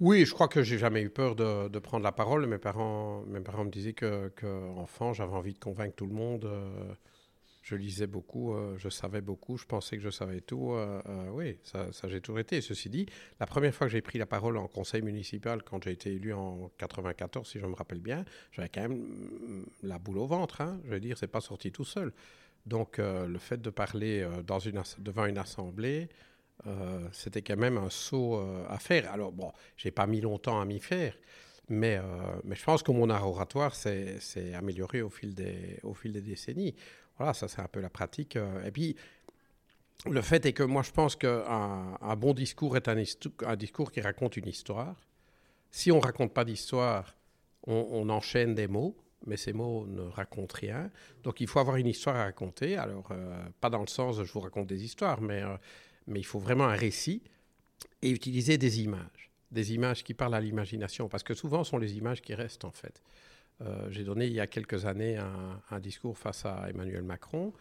oui, 0.00 0.24
je 0.24 0.32
crois 0.32 0.48
que 0.48 0.62
j'ai 0.62 0.78
jamais 0.78 1.02
eu 1.02 1.10
peur 1.10 1.36
de, 1.36 1.78
prendre 1.78 2.02
la 2.02 2.12
parole. 2.12 2.46
Mes 2.46 2.56
parents, 2.56 3.22
mes 3.26 3.40
parents 3.40 3.64
me 3.66 3.70
disaient 3.70 3.92
que, 3.92 4.32
enfant, 4.76 5.12
j'avais 5.12 5.34
envie 5.34 5.52
de 5.52 5.58
convaincre 5.58 5.94
tout 5.94 6.06
le 6.06 6.14
monde. 6.14 6.46
Euh, 6.46 6.94
je 7.62 7.76
lisais 7.76 8.06
beaucoup, 8.06 8.54
euh, 8.54 8.78
je 8.78 8.88
savais 8.88 9.20
beaucoup, 9.20 9.58
je 9.58 9.66
pensais 9.66 9.98
que 9.98 10.02
je 10.02 10.08
savais 10.08 10.40
tout. 10.40 10.72
Euh, 10.72 11.02
oui, 11.32 11.58
ça, 11.62 11.90
j'ai 12.08 12.22
toujours 12.22 12.38
été. 12.38 12.62
Ceci 12.62 12.88
dit, 12.88 13.04
la 13.40 13.46
première 13.46 13.74
fois 13.74 13.88
que 13.88 13.92
j'ai 13.92 14.00
pris 14.00 14.18
la 14.18 14.24
parole 14.24 14.56
en 14.56 14.68
conseil 14.68 15.02
municipal, 15.02 15.62
quand 15.62 15.84
j'ai 15.84 15.92
été 15.92 16.14
élu 16.14 16.32
en 16.32 16.70
94, 16.78 17.46
si 17.46 17.58
je 17.58 17.66
me 17.66 17.74
rappelle 17.74 18.00
bien, 18.00 18.24
j'avais 18.52 18.70
quand 18.70 18.80
même 18.80 19.02
mm, 19.02 19.66
la 19.82 19.98
boule 19.98 20.16
au 20.16 20.26
ventre. 20.26 20.62
Hein. 20.62 20.80
Je 20.86 20.92
veux 20.92 21.00
dire, 21.00 21.18
c'est 21.18 21.26
pas 21.26 21.42
sorti 21.42 21.72
tout 21.72 21.84
seul. 21.84 22.14
Donc, 22.64 22.98
le 22.98 23.38
fait 23.38 23.60
de 23.60 23.70
parler 23.70 24.28
devant 24.98 25.24
une 25.24 25.38
assemblée, 25.38 26.10
euh, 26.66 27.08
c'était 27.12 27.42
quand 27.42 27.56
même 27.56 27.78
un 27.78 27.90
saut 27.90 28.36
euh, 28.36 28.64
à 28.68 28.78
faire. 28.78 29.10
Alors, 29.12 29.32
bon, 29.32 29.52
j'ai 29.76 29.90
pas 29.90 30.06
mis 30.06 30.20
longtemps 30.20 30.60
à 30.60 30.64
m'y 30.64 30.80
faire, 30.80 31.14
mais, 31.68 31.96
euh, 31.96 32.02
mais 32.44 32.54
je 32.54 32.64
pense 32.64 32.82
que 32.82 32.92
mon 32.92 33.08
art 33.08 33.26
oratoire 33.26 33.74
s'est 33.74 34.18
amélioré 34.54 35.02
au 35.02 35.10
fil, 35.10 35.34
des, 35.34 35.78
au 35.82 35.94
fil 35.94 36.12
des 36.12 36.20
décennies. 36.20 36.74
Voilà, 37.16 37.34
ça, 37.34 37.48
c'est 37.48 37.60
un 37.60 37.68
peu 37.68 37.80
la 37.80 37.90
pratique. 37.90 38.36
Et 38.64 38.70
puis, 38.70 38.96
le 40.06 40.22
fait 40.22 40.44
est 40.46 40.52
que 40.52 40.62
moi, 40.62 40.82
je 40.82 40.90
pense 40.90 41.16
qu'un 41.16 41.98
un 42.00 42.16
bon 42.16 42.32
discours 42.32 42.76
est 42.76 42.88
un, 42.88 43.56
discours 43.56 43.92
qui 43.92 44.00
raconte 44.00 44.36
une 44.36 44.48
histoire. 44.48 44.96
Si 45.70 45.92
on 45.92 45.96
ne 45.96 46.02
raconte 46.02 46.32
pas 46.32 46.44
d'histoire, 46.44 47.14
on, 47.66 48.08
enchaîne 48.08 48.54
des 48.54 48.66
mots, 48.66 48.96
mais 49.26 49.36
ces 49.36 49.52
mots 49.52 49.86
ne 49.86 50.00
racontent 50.00 50.56
rien. 50.58 50.90
Donc, 51.22 51.42
il 51.42 51.46
faut 51.46 51.60
avoir 51.60 51.76
une 51.76 51.86
histoire 51.86 52.16
à 52.16 52.24
raconter. 52.24 52.78
Alors, 52.78 53.12
pas 53.60 53.68
dans 53.68 53.82
le 53.82 53.86
sens 53.86 54.22
je 54.22 54.32
vous 54.32 54.40
raconte 54.40 54.66
des 54.66 54.82
histoires, 54.82 55.20
mais 55.20 55.42
mais 56.06 56.20
il 56.20 56.24
faut 56.24 56.38
vraiment 56.38 56.64
un 56.64 56.76
récit 56.76 57.22
et 58.02 58.10
utiliser 58.10 58.58
des 58.58 58.80
images, 58.82 59.30
des 59.50 59.72
images 59.72 60.02
qui 60.04 60.14
parlent 60.14 60.34
à 60.34 60.40
l'imagination, 60.40 61.08
parce 61.08 61.22
que 61.22 61.34
souvent 61.34 61.64
ce 61.64 61.70
sont 61.70 61.78
les 61.78 61.96
images 61.96 62.22
qui 62.22 62.34
restent 62.34 62.64
en 62.64 62.70
fait. 62.70 63.02
Euh, 63.62 63.90
j'ai 63.90 64.04
donné 64.04 64.26
il 64.26 64.32
y 64.32 64.40
a 64.40 64.46
quelques 64.46 64.86
années 64.86 65.18
un, 65.18 65.80
discours 65.80 66.16
face 66.16 66.46
à 66.46 66.66
Emmanuel 66.68 67.02
Macron, 67.02 67.52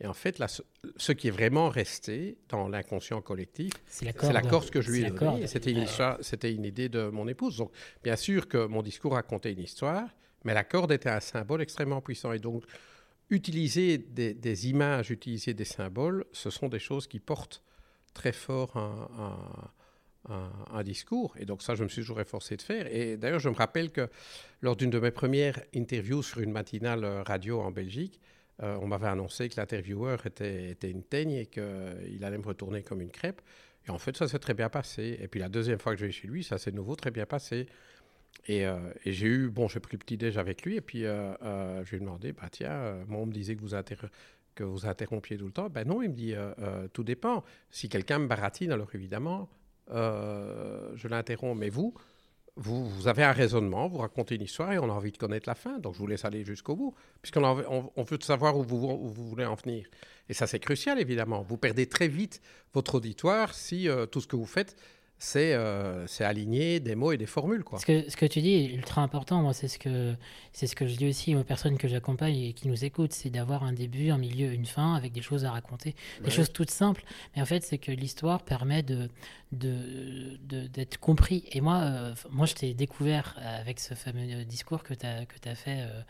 et 0.00 0.08
en 0.08 0.12
fait, 0.12 0.40
là, 0.40 0.48
ce, 0.48 1.12
qui 1.12 1.28
est 1.28 1.30
vraiment 1.30 1.68
resté 1.68 2.36
dans 2.48 2.68
l'inconscient 2.68 3.22
collectif, 3.22 3.72
c'est 3.86 4.04
la 4.04 4.42
Corse 4.42 4.68
que 4.68 4.80
je 4.80 4.90
lui 4.90 5.04
ai 5.04 5.10
donnée, 5.10 5.46
c'était 5.46 5.70
une, 5.70 6.58
une 6.58 6.64
idée 6.64 6.88
de 6.88 7.06
mon 7.10 7.28
épouse. 7.28 7.58
Donc, 7.58 7.70
bien 8.02 8.16
sûr 8.16 8.48
que 8.48 8.66
mon 8.66 8.82
discours 8.82 9.12
racontait 9.12 9.52
une 9.52 9.60
histoire, 9.60 10.08
mais 10.44 10.52
la 10.52 10.64
corde 10.64 10.92
était 10.92 11.10
un 11.10 11.20
symbole 11.20 11.62
extrêmement 11.62 12.00
puissant, 12.00 12.32
et 12.32 12.38
donc 12.38 12.64
utiliser 13.30 13.98
des, 13.98 14.34
des 14.34 14.68
images, 14.68 15.10
utiliser 15.10 15.54
des 15.54 15.64
symboles, 15.64 16.26
ce 16.32 16.50
sont 16.50 16.68
des 16.68 16.78
choses 16.78 17.06
qui 17.06 17.18
portent 17.18 17.62
très 18.14 18.32
fort 18.32 18.76
un, 20.28 20.82
discours. 20.82 21.34
Et 21.38 21.44
donc 21.44 21.62
ça, 21.62 21.74
je 21.74 21.84
me 21.84 21.88
suis 21.88 22.02
toujours 22.02 22.20
efforcé 22.20 22.56
de 22.56 22.62
faire. 22.62 22.86
Et 22.94 23.16
d'ailleurs, 23.16 23.40
je 23.40 23.48
me 23.48 23.54
rappelle 23.54 23.90
que 23.90 24.08
lors 24.62 24.76
d'une 24.76 24.90
de 24.90 24.98
mes 24.98 25.10
premières 25.10 25.60
interviews 25.74 26.22
sur 26.22 26.40
une 26.40 26.52
matinale 26.52 27.04
radio 27.04 27.60
en 27.60 27.70
Belgique, 27.70 28.20
euh, 28.62 28.78
on 28.80 28.86
m'avait 28.86 29.08
annoncé 29.08 29.48
que 29.48 29.56
l'intervieweur 29.56 30.26
était, 30.26 30.70
était, 30.70 30.90
une 30.90 31.02
teigne 31.02 31.32
et 31.32 31.46
qu'il 31.46 32.22
allait 32.22 32.38
me 32.38 32.46
retourner 32.46 32.82
comme 32.82 33.00
une 33.00 33.10
crêpe. 33.10 33.42
Et 33.86 33.90
en 33.90 33.98
fait, 33.98 34.16
ça 34.16 34.28
s'est 34.28 34.38
très 34.38 34.54
bien 34.54 34.68
passé. 34.68 35.18
Et 35.20 35.28
puis 35.28 35.40
la 35.40 35.48
deuxième 35.48 35.78
fois 35.78 35.94
que 35.94 36.00
je 36.00 36.06
vais 36.06 36.12
chez 36.12 36.28
lui, 36.28 36.44
ça 36.44 36.58
s'est 36.58 36.72
nouveau 36.72 36.94
très 36.96 37.10
bien 37.10 37.26
passé. 37.26 37.66
Et, 38.46 38.66
euh, 38.66 38.78
j'ai 39.04 39.26
eu, 39.26 39.48
bon, 39.48 39.68
j'ai 39.68 39.80
pris 39.80 39.94
le 39.94 39.98
petit 39.98 40.16
déj 40.16 40.38
avec 40.38 40.62
lui 40.62 40.76
et 40.76 40.80
puis 40.80 41.04
euh, 41.04 41.84
je 41.84 41.90
lui 41.90 41.96
ai 41.96 42.00
demandé, 42.00 42.32
bah 42.32 42.48
tiens, 42.50 43.04
moi 43.06 43.20
on 43.20 43.26
me 43.26 43.32
disait 43.32 43.54
que 43.56 43.60
vous, 43.60 43.74
que 44.54 44.64
vous 44.64 44.86
interrompiez 44.86 45.36
tout 45.36 45.46
le 45.46 45.52
temps. 45.52 45.68
Ben 45.68 45.86
non, 45.86 46.02
il 46.02 46.10
me 46.10 46.14
dit, 46.14 46.34
tout 46.92 47.04
dépend. 47.04 47.44
Si 47.70 47.88
quelqu'un 47.88 48.18
me 48.18 48.26
baratine, 48.26 48.72
alors 48.72 48.88
évidemment, 48.94 49.48
euh, 49.90 50.92
je 50.94 51.08
l'interromps, 51.08 51.58
mais 51.58 51.68
vous, 51.68 51.94
vous, 52.56 53.08
avez 53.08 53.24
un 53.24 53.32
raisonnement, 53.32 53.88
vous 53.88 53.98
racontez 53.98 54.36
une 54.36 54.42
histoire 54.42 54.72
et 54.72 54.78
on 54.78 54.84
a 54.84 54.92
envie 54.92 55.12
de 55.12 55.18
connaître 55.18 55.48
la 55.48 55.54
fin. 55.54 55.78
Donc 55.78 55.94
je 55.94 55.98
vous 55.98 56.06
laisse 56.06 56.24
aller 56.24 56.44
jusqu'au 56.44 56.76
bout, 56.76 56.94
puisqu'on 57.20 57.44
on, 57.96 58.02
veut 58.02 58.18
savoir 58.20 58.56
où 58.56 58.62
vous, 58.62 59.12
voulez 59.12 59.44
en 59.44 59.54
venir. 59.54 59.86
Et 60.28 60.34
ça, 60.34 60.46
c'est 60.46 60.60
crucial, 60.60 60.98
évidemment. 61.00 61.42
Vous 61.42 61.58
perdez 61.58 61.86
très 61.86 62.08
vite 62.08 62.40
votre 62.72 62.96
auditoire 62.96 63.54
si 63.54 63.88
euh, 63.88 64.06
tout 64.06 64.20
ce 64.20 64.26
que 64.26 64.36
vous 64.36 64.46
faites, 64.46 64.76
euh, 65.36 66.06
c'est 66.06 66.24
aligner 66.24 66.80
des 66.80 66.94
mots 66.94 67.12
et 67.12 67.16
des 67.16 67.26
formules. 67.26 67.64
Quoi. 67.64 67.78
Ce, 67.78 67.86
que, 67.86 68.08
ce 68.08 68.16
que 68.16 68.26
tu 68.26 68.40
dis 68.40 68.54
est 68.54 68.74
ultra 68.74 69.02
important. 69.02 69.42
Moi, 69.42 69.52
c'est 69.52 69.68
ce, 69.68 69.78
que, 69.78 70.14
ce 70.52 70.74
que 70.74 70.86
je 70.86 70.96
dis 70.96 71.08
aussi 71.08 71.34
aux 71.34 71.44
personnes 71.44 71.78
que 71.78 71.88
j'accompagne 71.88 72.36
et 72.36 72.52
qui 72.52 72.68
nous 72.68 72.84
écoutent 72.84 73.12
c'est 73.12 73.30
d'avoir 73.30 73.64
un 73.64 73.72
début, 73.72 74.10
un 74.10 74.18
milieu, 74.18 74.52
une 74.52 74.66
fin 74.66 74.94
avec 74.94 75.12
des 75.12 75.22
choses 75.22 75.44
à 75.44 75.50
raconter. 75.50 75.94
Des 76.22 76.30
choses 76.30 76.52
toutes 76.52 76.70
simples. 76.70 77.04
Mais 77.34 77.42
en 77.42 77.46
fait, 77.46 77.62
c'est 77.62 77.78
que 77.78 77.92
l'histoire 77.92 78.42
permet 78.42 78.82
d'être 78.82 79.10
de, 79.52 80.66
de, 80.66 80.96
compris. 81.00 81.44
Et 81.52 81.60
moi, 81.60 81.80
euh, 81.82 82.14
moi 82.30 82.46
je 82.46 82.54
t'ai 82.54 82.74
découvert 82.74 83.36
avec 83.42 83.80
ce 83.80 83.94
fameux 83.94 84.44
discours 84.44 84.82
que 84.82 84.94
tu 84.94 85.06
as, 85.06 85.26
que 85.26 85.48
as 85.48 85.54
fait 85.54 85.80
euh, 85.80 86.02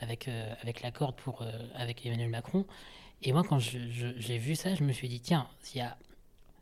avec, 0.00 0.28
avec 0.62 0.82
la 0.82 0.90
corde 0.90 1.16
pour, 1.16 1.44
avec 1.74 2.04
Emmanuel 2.04 2.30
Macron. 2.30 2.66
Et 3.22 3.32
moi, 3.32 3.42
quand 3.42 3.58
j'ai 3.58 4.38
vu 4.38 4.54
ça, 4.54 4.74
je 4.74 4.84
me 4.84 4.92
suis 4.92 5.08
dit, 5.08 5.20
tiens, 5.20 5.48
s'il 5.60 5.78
y 5.78 5.82
a 5.82 5.96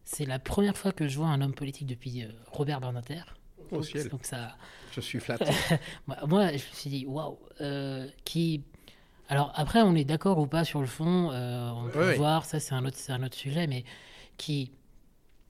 c'est 0.04 0.26
la 0.26 0.38
première 0.38 0.76
fois 0.76 0.92
que 0.92 1.08
je 1.08 1.16
vois 1.16 1.28
un 1.28 1.40
homme 1.40 1.54
politique 1.54 1.86
depuis 1.86 2.22
euh, 2.22 2.28
Robert 2.50 2.80
Bernater. 2.80 3.22
Au 3.70 3.82
ciel. 3.82 4.08
Donc 4.08 4.24
ça... 4.24 4.56
Je 4.92 5.00
suis 5.00 5.20
flatté. 5.20 5.50
moi, 6.26 6.48
je 6.48 6.54
me 6.54 6.58
suis 6.58 6.90
dit, 6.90 7.06
waouh, 7.06 7.38
euh, 7.60 8.06
qui. 8.24 8.62
Alors 9.28 9.52
après, 9.54 9.80
on 9.80 9.94
est 9.94 10.04
d'accord 10.04 10.38
ou 10.38 10.46
pas 10.46 10.64
sur 10.64 10.80
le 10.80 10.86
fond, 10.86 11.30
euh, 11.32 11.70
on 11.70 11.88
peut 11.88 12.14
voir, 12.16 12.44
ça 12.44 12.60
c'est 12.60 12.74
un, 12.74 12.84
autre, 12.84 12.98
un 13.08 13.22
autre 13.22 13.36
sujet, 13.36 13.66
mais 13.66 13.84
qui 14.36 14.72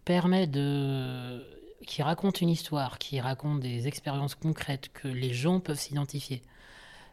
permet 0.05 0.47
de. 0.47 1.43
qui 1.85 2.03
raconte 2.03 2.41
une 2.41 2.51
histoire, 2.51 2.99
qui 3.01 3.21
raconte 3.21 3.59
des 3.59 3.89
expériences 3.89 4.37
concrètes 4.37 4.91
que 4.93 5.09
les 5.09 5.35
gens 5.35 5.59
peuvent 5.59 5.81
s'identifier. 5.81 6.43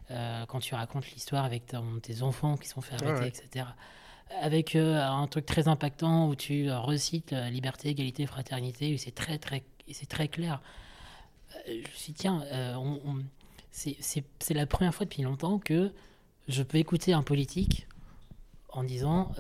quand 0.10 0.60
tu 0.60 0.76
racontes 0.76 1.10
l'histoire 1.12 1.46
avec 1.46 1.64
tes 2.04 2.22
enfants 2.22 2.58
qui 2.58 2.68
sont 2.68 2.82
fait 2.82 3.04
arrêter, 3.04 3.28
etc 3.28 3.66
avec 4.42 4.76
euh, 4.76 5.02
un 5.02 5.28
truc 5.28 5.46
très 5.46 5.68
impactant 5.68 6.30
où 6.30 6.36
tu 6.36 6.70
euh, 6.70 6.80
recites 6.80 7.32
la 7.32 7.50
liberté, 7.50 7.90
égalité, 7.90 8.26
fraternité, 8.26 8.98
c'est 8.98 9.14
très, 9.14 9.38
très, 9.38 9.64
c'est 9.92 10.08
très 10.08 10.28
clair. 10.28 10.62
Euh, 11.68 11.74
je 11.84 11.90
me 11.90 11.96
suis 11.96 12.14
dit, 12.14 12.20
tiens, 12.20 12.44
c'est 13.72 14.54
la 14.54 14.66
première 14.66 14.94
fois 14.94 15.06
depuis 15.06 15.24
longtemps 15.24 15.60
que 15.60 15.92
je 16.48 16.64
peux 16.64 16.78
écouter 16.78 17.14
un 17.14 17.24
politique 17.24 17.88
en 18.70 18.84
disant, 18.84 19.32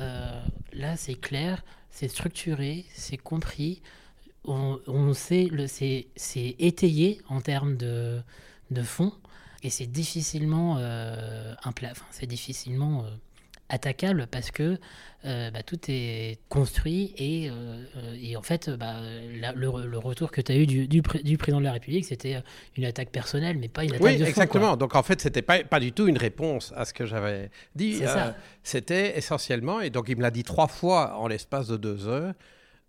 là 0.74 0.98
c'est 0.98 1.16
clair, 1.16 1.64
c'est 1.92 2.08
structuré, 2.08 2.86
c'est 2.94 3.18
compris, 3.18 3.82
on, 4.46 4.80
on 4.88 5.14
sait, 5.14 5.50
c'est 5.68 6.56
étayé 6.60 7.22
en 7.30 7.42
termes 7.42 7.78
de, 7.78 8.22
de 8.72 8.82
fond, 8.82 9.14
et 9.62 9.70
c'est 9.70 9.88
difficilement, 9.88 10.78
un 10.78 11.72
plat, 11.72 11.94
c'est 12.12 12.28
difficilement 12.28 13.06
attaquable 13.70 14.28
parce 14.30 14.52
que 14.52 14.78
euh, 15.26 15.52
bah, 15.52 15.64
tout 15.64 15.80
est 15.88 16.40
construit 16.50 17.14
et, 17.18 17.50
euh, 17.50 17.84
et 18.22 18.36
en 18.36 18.42
fait 18.42 18.70
bah, 18.70 18.96
le, 19.56 19.98
retour 19.98 20.32
que 20.32 20.42
tu 20.42 20.52
as 20.52 20.56
eu 20.56 20.66
du, 20.66 20.88
du, 20.88 21.02
président 21.02 21.60
de 21.60 21.66
la 21.66 21.74
République 21.74 22.06
c'était 22.06 22.42
une 22.78 22.86
attaque 22.86 23.10
personnelle 23.10 23.58
mais 23.58 23.68
pas 23.68 23.84
une 23.84 23.92
attaque 23.92 24.02
oui, 24.02 24.18
de 24.18 24.26
exactement. 24.26 24.76
Donc 24.76 24.96
en 24.96 25.04
fait 25.04 25.22
c'était 25.22 25.42
pas, 25.42 25.64
pas 25.64 25.80
du 25.80 25.92
tout 25.92 26.08
une 26.08 26.18
réponse 26.18 26.74
à 26.76 26.86
ce 26.86 26.94
que 26.94 27.06
j'avais 27.06 27.52
dit. 27.76 28.00
Euh, 28.02 28.32
c'était 28.64 29.18
essentiellement 29.18 29.82
et 29.82 29.90
donc 29.90 30.10
il 30.10 30.18
me 30.18 30.22
l'a 30.22 30.32
dit 30.32 30.44
trois 30.44 30.68
fois 30.68 31.18
en 31.18 31.28
l'espace 31.28 31.68
de 31.68 31.78
deux 31.78 32.08
heures 32.08 32.34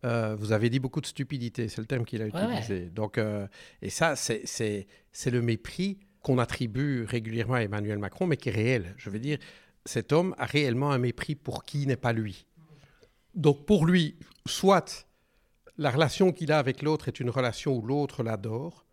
vous 0.02 0.52
avez 0.52 0.70
dit 0.70 0.78
beaucoup 0.78 1.02
de 1.02 1.06
stupidité, 1.06 1.68
c'est 1.68 1.82
le 1.82 1.86
terme 1.86 2.06
qu'il 2.06 2.22
a 2.22 2.26
utilisé. 2.26 2.88
Donc, 2.88 3.20
et 3.82 3.90
ça, 3.90 4.16
c'est 4.16 4.86
le 5.26 5.42
mépris 5.42 5.98
qu'on 6.22 6.38
attribue 6.38 7.04
régulièrement 7.04 7.54
à 7.54 7.62
Emmanuel 7.62 7.98
Macron, 7.98 8.26
mais 8.26 8.38
qui 8.38 8.48
est 8.48 8.52
réel. 8.52 8.94
Je 8.96 9.10
veux 9.10 9.18
dire, 9.18 9.36
cet 9.84 10.12
homme 10.12 10.34
a 10.38 10.46
réellement 10.46 10.92
un 10.92 10.98
mépris 10.98 11.34
pour 11.34 11.64
qui 11.64 11.86
n'est 11.86 11.96
pas 11.96 12.12
lui. 12.12 12.46
Donc 13.34 13.66
pour 13.66 13.86
lui, 13.86 14.16
soit 14.46 15.06
la 15.78 15.90
relation 15.90 16.32
qu'il 16.32 16.52
a 16.52 16.58
avec 16.58 16.82
l'autre 16.82 17.08
est 17.08 17.20
une 17.20 17.30
relation 17.30 17.76
où 17.76 17.82
l'autre 17.82 18.22
l'adore, 18.22 18.84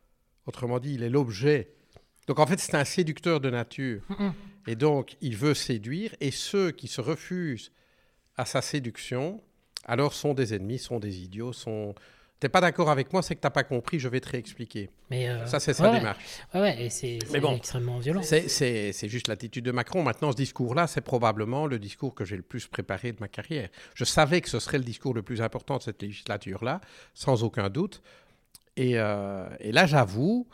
autrement 0.45 0.79
dit, 0.79 0.93
il 0.93 1.03
est 1.03 1.09
l'objet. 1.09 1.73
Donc 2.27 2.39
en 2.39 2.47
fait, 2.47 2.59
c'est 2.59 2.75
un 2.75 2.85
séducteur 2.85 3.39
de 3.39 3.49
nature. 3.49 4.03
Et 4.67 4.75
donc, 4.75 5.15
il 5.21 5.35
veut 5.37 5.53
séduire, 5.53 6.13
et 6.19 6.31
ceux 6.31 6.71
qui 6.71 6.87
se 6.87 6.99
refusent 6.99 7.71
à 8.35 8.45
sa 8.45 8.61
séduction, 8.61 9.41
alors 9.85 10.13
sont 10.13 10.33
des 10.33 10.53
ennemis, 10.53 10.79
sont 10.79 10.99
des 10.99 11.21
idiots, 11.21 11.53
sont, 11.53 11.95
T'es 12.39 12.49
pas 12.49 12.61
d'accord 12.61 12.91
avec 12.91 13.11
moi, 13.11 13.23
c'est 13.23 13.35
que 13.35 13.41
t'as 13.41 13.49
pas 13.49 13.63
compris, 13.63 13.97
je 13.97 14.07
vais 14.07 14.19
te 14.19 14.29
réexpliquer. 14.29 14.91
Mais 15.09 15.27
euh, 15.27 15.47
ça, 15.47 15.59
c'est 15.59 15.73
sa 15.73 15.91
démarche. 15.91 16.23
Ouais, 16.53 16.61
ouais, 16.61 16.83
et 16.83 16.89
c'est 16.91 17.17
extrêmement 17.33 17.97
violent. 17.97 18.21
C'est 18.21 19.09
juste 19.09 19.27
l'attitude 19.27 19.65
de 19.65 19.71
Macron. 19.71 20.03
Maintenant, 20.03 20.31
ce 20.31 20.37
discours-là, 20.37 20.85
c'est 20.85 21.01
probablement 21.01 21.65
le 21.65 21.79
discours 21.79 22.13
que 22.13 22.25
j'ai 22.25 22.35
le 22.35 22.43
plus 22.43 22.67
préparé 22.67 23.11
de 23.11 23.17
ma 23.19 23.27
carrière. 23.27 23.69
Je 23.95 24.03
savais 24.03 24.41
que 24.41 24.49
ce 24.49 24.59
serait 24.59 24.77
le 24.77 24.83
discours 24.83 25.15
le 25.15 25.23
plus 25.23 25.41
important 25.41 25.77
de 25.77 25.81
cette 25.81 26.01
législature-là, 26.01 26.79
sans 27.15 27.43
aucun 27.43 27.69
doute. 27.69 28.03
Et, 28.75 28.99
euh, 28.99 29.49
et 29.59 29.71
là, 29.71 29.87
j'avoue 29.87 30.47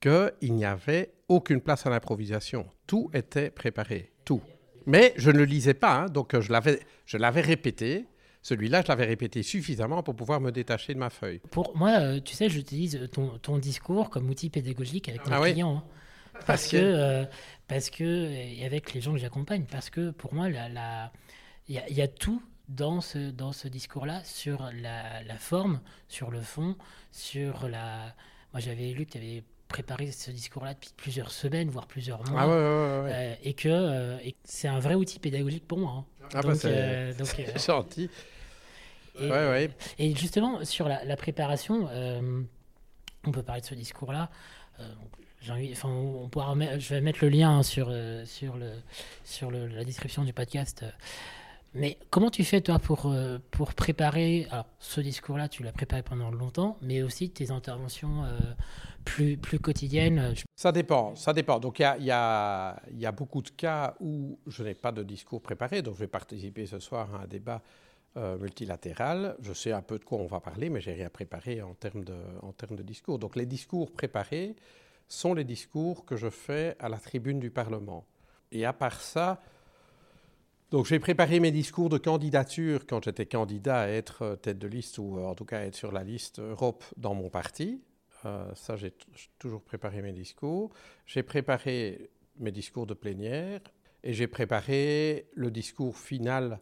qu'il 0.00 0.54
n'y 0.54 0.66
avait 0.66 1.14
aucune 1.28 1.62
place 1.62 1.86
à 1.86 1.90
l'improvisation. 1.90 2.66
Tout 2.86 3.10
était 3.14 3.48
préparé, 3.48 4.12
tout. 4.26 4.42
Mais 4.84 5.14
je 5.16 5.30
ne 5.30 5.38
le 5.38 5.44
lisais 5.44 5.72
pas, 5.72 5.94
hein, 5.94 6.06
donc 6.06 6.38
je 6.38 6.52
l'avais 7.16 7.40
répété. 7.40 8.04
Celui-là, 8.44 8.82
je 8.82 8.88
l'avais 8.88 9.06
répété 9.06 9.42
suffisamment 9.42 10.02
pour 10.02 10.14
pouvoir 10.14 10.38
me 10.38 10.52
détacher 10.52 10.92
de 10.92 10.98
ma 10.98 11.08
feuille. 11.08 11.40
Pour 11.50 11.74
moi, 11.74 11.92
euh, 11.98 12.20
tu 12.20 12.34
sais, 12.34 12.50
j'utilise 12.50 13.08
ton, 13.10 13.38
ton, 13.38 13.56
discours 13.56 14.10
comme 14.10 14.28
outil 14.28 14.50
pédagogique 14.50 15.08
avec 15.08 15.26
mes 15.26 15.32
ah 15.32 15.40
clients. 15.40 15.78
Hein. 15.78 16.40
parce 16.46 16.68
que, 16.68 16.76
euh, 16.76 17.24
parce 17.68 17.88
que, 17.88 18.04
et 18.04 18.66
avec 18.66 18.92
les 18.92 19.00
gens 19.00 19.14
que 19.14 19.18
j'accompagne, 19.18 19.64
parce 19.64 19.88
que 19.88 20.10
pour 20.10 20.34
moi, 20.34 20.48
il 20.50 20.52
la, 20.52 21.10
y, 21.70 21.78
a, 21.78 21.88
y, 21.88 22.02
a 22.02 22.06
tout 22.06 22.42
dans 22.68 23.00
ce, 23.00 23.30
dans 23.30 23.52
ce 23.52 23.66
discours-là 23.66 24.22
sur 24.24 24.68
la, 24.82 25.22
la, 25.22 25.36
forme, 25.36 25.80
sur 26.08 26.30
le 26.30 26.42
fond, 26.42 26.76
sur 27.12 27.66
la. 27.66 28.14
Moi, 28.52 28.60
j'avais 28.60 28.90
lu 28.92 29.06
que 29.06 29.12
tu 29.12 29.18
avais 29.18 29.42
préparé 29.68 30.12
ce 30.12 30.30
discours-là 30.30 30.74
depuis 30.74 30.92
plusieurs 30.94 31.30
semaines, 31.30 31.70
voire 31.70 31.86
plusieurs 31.86 32.22
mois. 32.30 32.42
Ah 32.42 32.46
ouais, 32.46 32.52
ouais, 32.52 32.58
euh, 32.60 33.34
et 33.42 33.54
que 33.54 34.18
c'est 34.44 34.68
un 34.68 34.80
vrai 34.80 34.96
outil 34.96 35.18
pédagogique 35.18 35.66
pour 35.66 35.78
moi. 35.78 36.04
Hein. 36.20 36.28
Ah 36.34 36.42
bah 36.42 36.54
c'est 36.54 37.14
gentil. 37.66 38.10
Et, 39.98 40.14
justement, 40.14 40.64
sur 40.64 40.88
la, 40.88 41.16
préparation, 41.16 41.88
euh, 41.90 42.42
on 43.24 43.30
peut 43.30 43.42
parler 43.42 43.60
de 43.60 43.66
ce 43.66 43.74
discours-là. 43.74 44.30
Euh, 44.80 44.84
enfin, 45.72 45.88
on 45.88 46.28
pourra 46.28 46.54
je 46.78 46.94
vais 46.94 47.00
mettre 47.00 47.20
le 47.22 47.28
lien 47.28 47.62
sur, 47.62 47.88
euh, 47.90 48.24
sur, 48.24 48.56
le, 48.56 48.72
sur 49.24 49.50
la 49.50 49.84
description 49.84 50.24
du 50.24 50.32
podcast. 50.32 50.84
Mais 51.76 51.98
comment 52.10 52.30
tu 52.30 52.44
fais, 52.44 52.60
toi, 52.60 52.78
pour, 52.78 53.12
pour 53.50 53.74
préparer 53.74 54.46
alors, 54.50 54.66
ce 54.78 55.00
discours-là 55.00 55.48
Tu 55.48 55.64
l'as 55.64 55.72
préparé 55.72 56.02
pendant 56.02 56.30
longtemps, 56.30 56.76
mais 56.82 57.02
aussi 57.02 57.30
tes 57.30 57.50
interventions 57.50 58.22
plus, 59.04 59.36
plus 59.36 59.58
quotidiennes 59.58 60.34
Ça 60.54 60.70
dépend, 60.70 61.16
ça 61.16 61.32
dépend. 61.32 61.58
Donc, 61.58 61.80
il 61.80 61.82
y 61.82 61.84
a, 61.84 61.98
y, 61.98 62.12
a, 62.12 62.80
y 62.92 63.06
a, 63.06 63.10
beaucoup 63.10 63.42
de 63.42 63.50
cas 63.50 63.96
où 63.98 64.38
je 64.46 64.62
n'ai 64.62 64.74
pas 64.74 64.92
de 64.92 65.02
discours 65.02 65.42
préparé. 65.42 65.82
Donc, 65.82 65.94
je 65.94 66.00
vais 66.00 66.06
participer 66.06 66.64
ce 66.64 66.78
soir 66.78 67.12
à 67.12 67.24
un 67.24 67.26
débat 67.26 67.60
euh, 68.16 68.38
multilatéral. 68.38 69.36
Je 69.40 69.52
sais 69.52 69.72
un 69.72 69.82
peu 69.82 69.98
de 69.98 70.04
quoi 70.04 70.18
on 70.18 70.26
va 70.26 70.38
parler, 70.38 70.70
mais 70.70 70.80
j'ai 70.80 70.92
rien 70.92 71.08
préparé 71.08 71.62
en 71.62 71.74
termes, 71.74 72.04
de, 72.04 72.14
en 72.42 72.52
termes 72.52 72.76
de 72.76 72.84
discours. 72.84 73.18
Donc 73.18 73.34
les 73.34 73.44
discours 73.44 73.90
préparés 73.90 74.54
sont 75.08 75.34
les 75.34 75.42
discours 75.42 76.04
que 76.04 76.14
je 76.16 76.30
fais 76.30 76.76
à 76.78 76.88
la 76.88 76.98
tribune 76.98 77.40
du 77.40 77.50
Parlement. 77.50 78.06
Et 78.52 78.64
à 78.64 78.72
part 78.72 79.00
ça, 79.00 79.42
donc 80.70 80.86
j'ai 80.86 81.00
préparé 81.00 81.40
mes 81.40 81.50
discours 81.50 81.88
de 81.88 81.98
candidature 81.98 82.86
quand 82.86 83.02
j'étais 83.02 83.26
candidat 83.26 83.80
à 83.80 83.88
être 83.88 84.22
euh, 84.22 84.36
tête 84.36 84.60
de 84.60 84.68
liste 84.68 84.98
ou 84.98 85.18
euh, 85.18 85.24
en 85.24 85.34
tout 85.34 85.44
cas 85.44 85.58
à 85.58 85.62
être 85.62 85.74
sur 85.74 85.90
la 85.90 86.04
liste 86.04 86.38
Europe 86.38 86.84
dans 86.96 87.14
mon 87.14 87.30
parti. 87.30 87.82
ça, 88.22 88.76
j'ai 88.76 88.94
toujours 89.40 89.60
préparé 89.60 90.02
mes 90.02 90.12
discours. 90.12 90.70
J'ai 91.04 91.24
préparé 91.24 92.10
mes 92.38 92.52
discours 92.52 92.86
de 92.86 92.94
plénière 92.94 93.60
et 94.04 94.12
j'ai 94.12 94.28
préparé 94.28 95.26
le 95.34 95.50
discours 95.50 95.98
final 95.98 96.60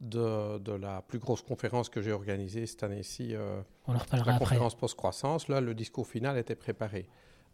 de, 0.00 0.72
la 0.72 1.02
plus 1.02 1.18
grosse 1.18 1.42
conférence 1.42 1.88
que 1.88 2.00
j'ai 2.00 2.12
organisée 2.12 2.66
cette 2.66 2.82
année-ci, 2.82 3.34
euh, 3.34 3.60
On 3.86 3.94
en 3.94 4.24
la 4.24 4.38
conférence 4.38 4.76
post-croissance. 4.76 5.48
Là, 5.48 5.60
le 5.60 5.74
discours 5.74 6.06
final 6.06 6.38
était 6.38 6.54
préparé. 6.54 7.08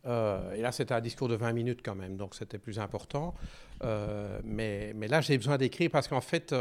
Euh, 0.06 0.52
et 0.52 0.60
là, 0.60 0.70
c'était 0.70 0.92
un 0.92 1.00
discours 1.00 1.28
de 1.28 1.34
20 1.34 1.52
minutes 1.52 1.80
quand 1.82 1.94
même, 1.94 2.16
donc 2.16 2.34
c'était 2.34 2.58
plus 2.58 2.78
important. 2.78 3.34
Euh, 3.82 4.38
mais, 4.44 4.92
mais, 4.94 5.08
là, 5.08 5.22
j'ai 5.22 5.38
besoin 5.38 5.56
d'écrire 5.56 5.90
parce 5.90 6.08
qu'en 6.08 6.20
fait, 6.20 6.54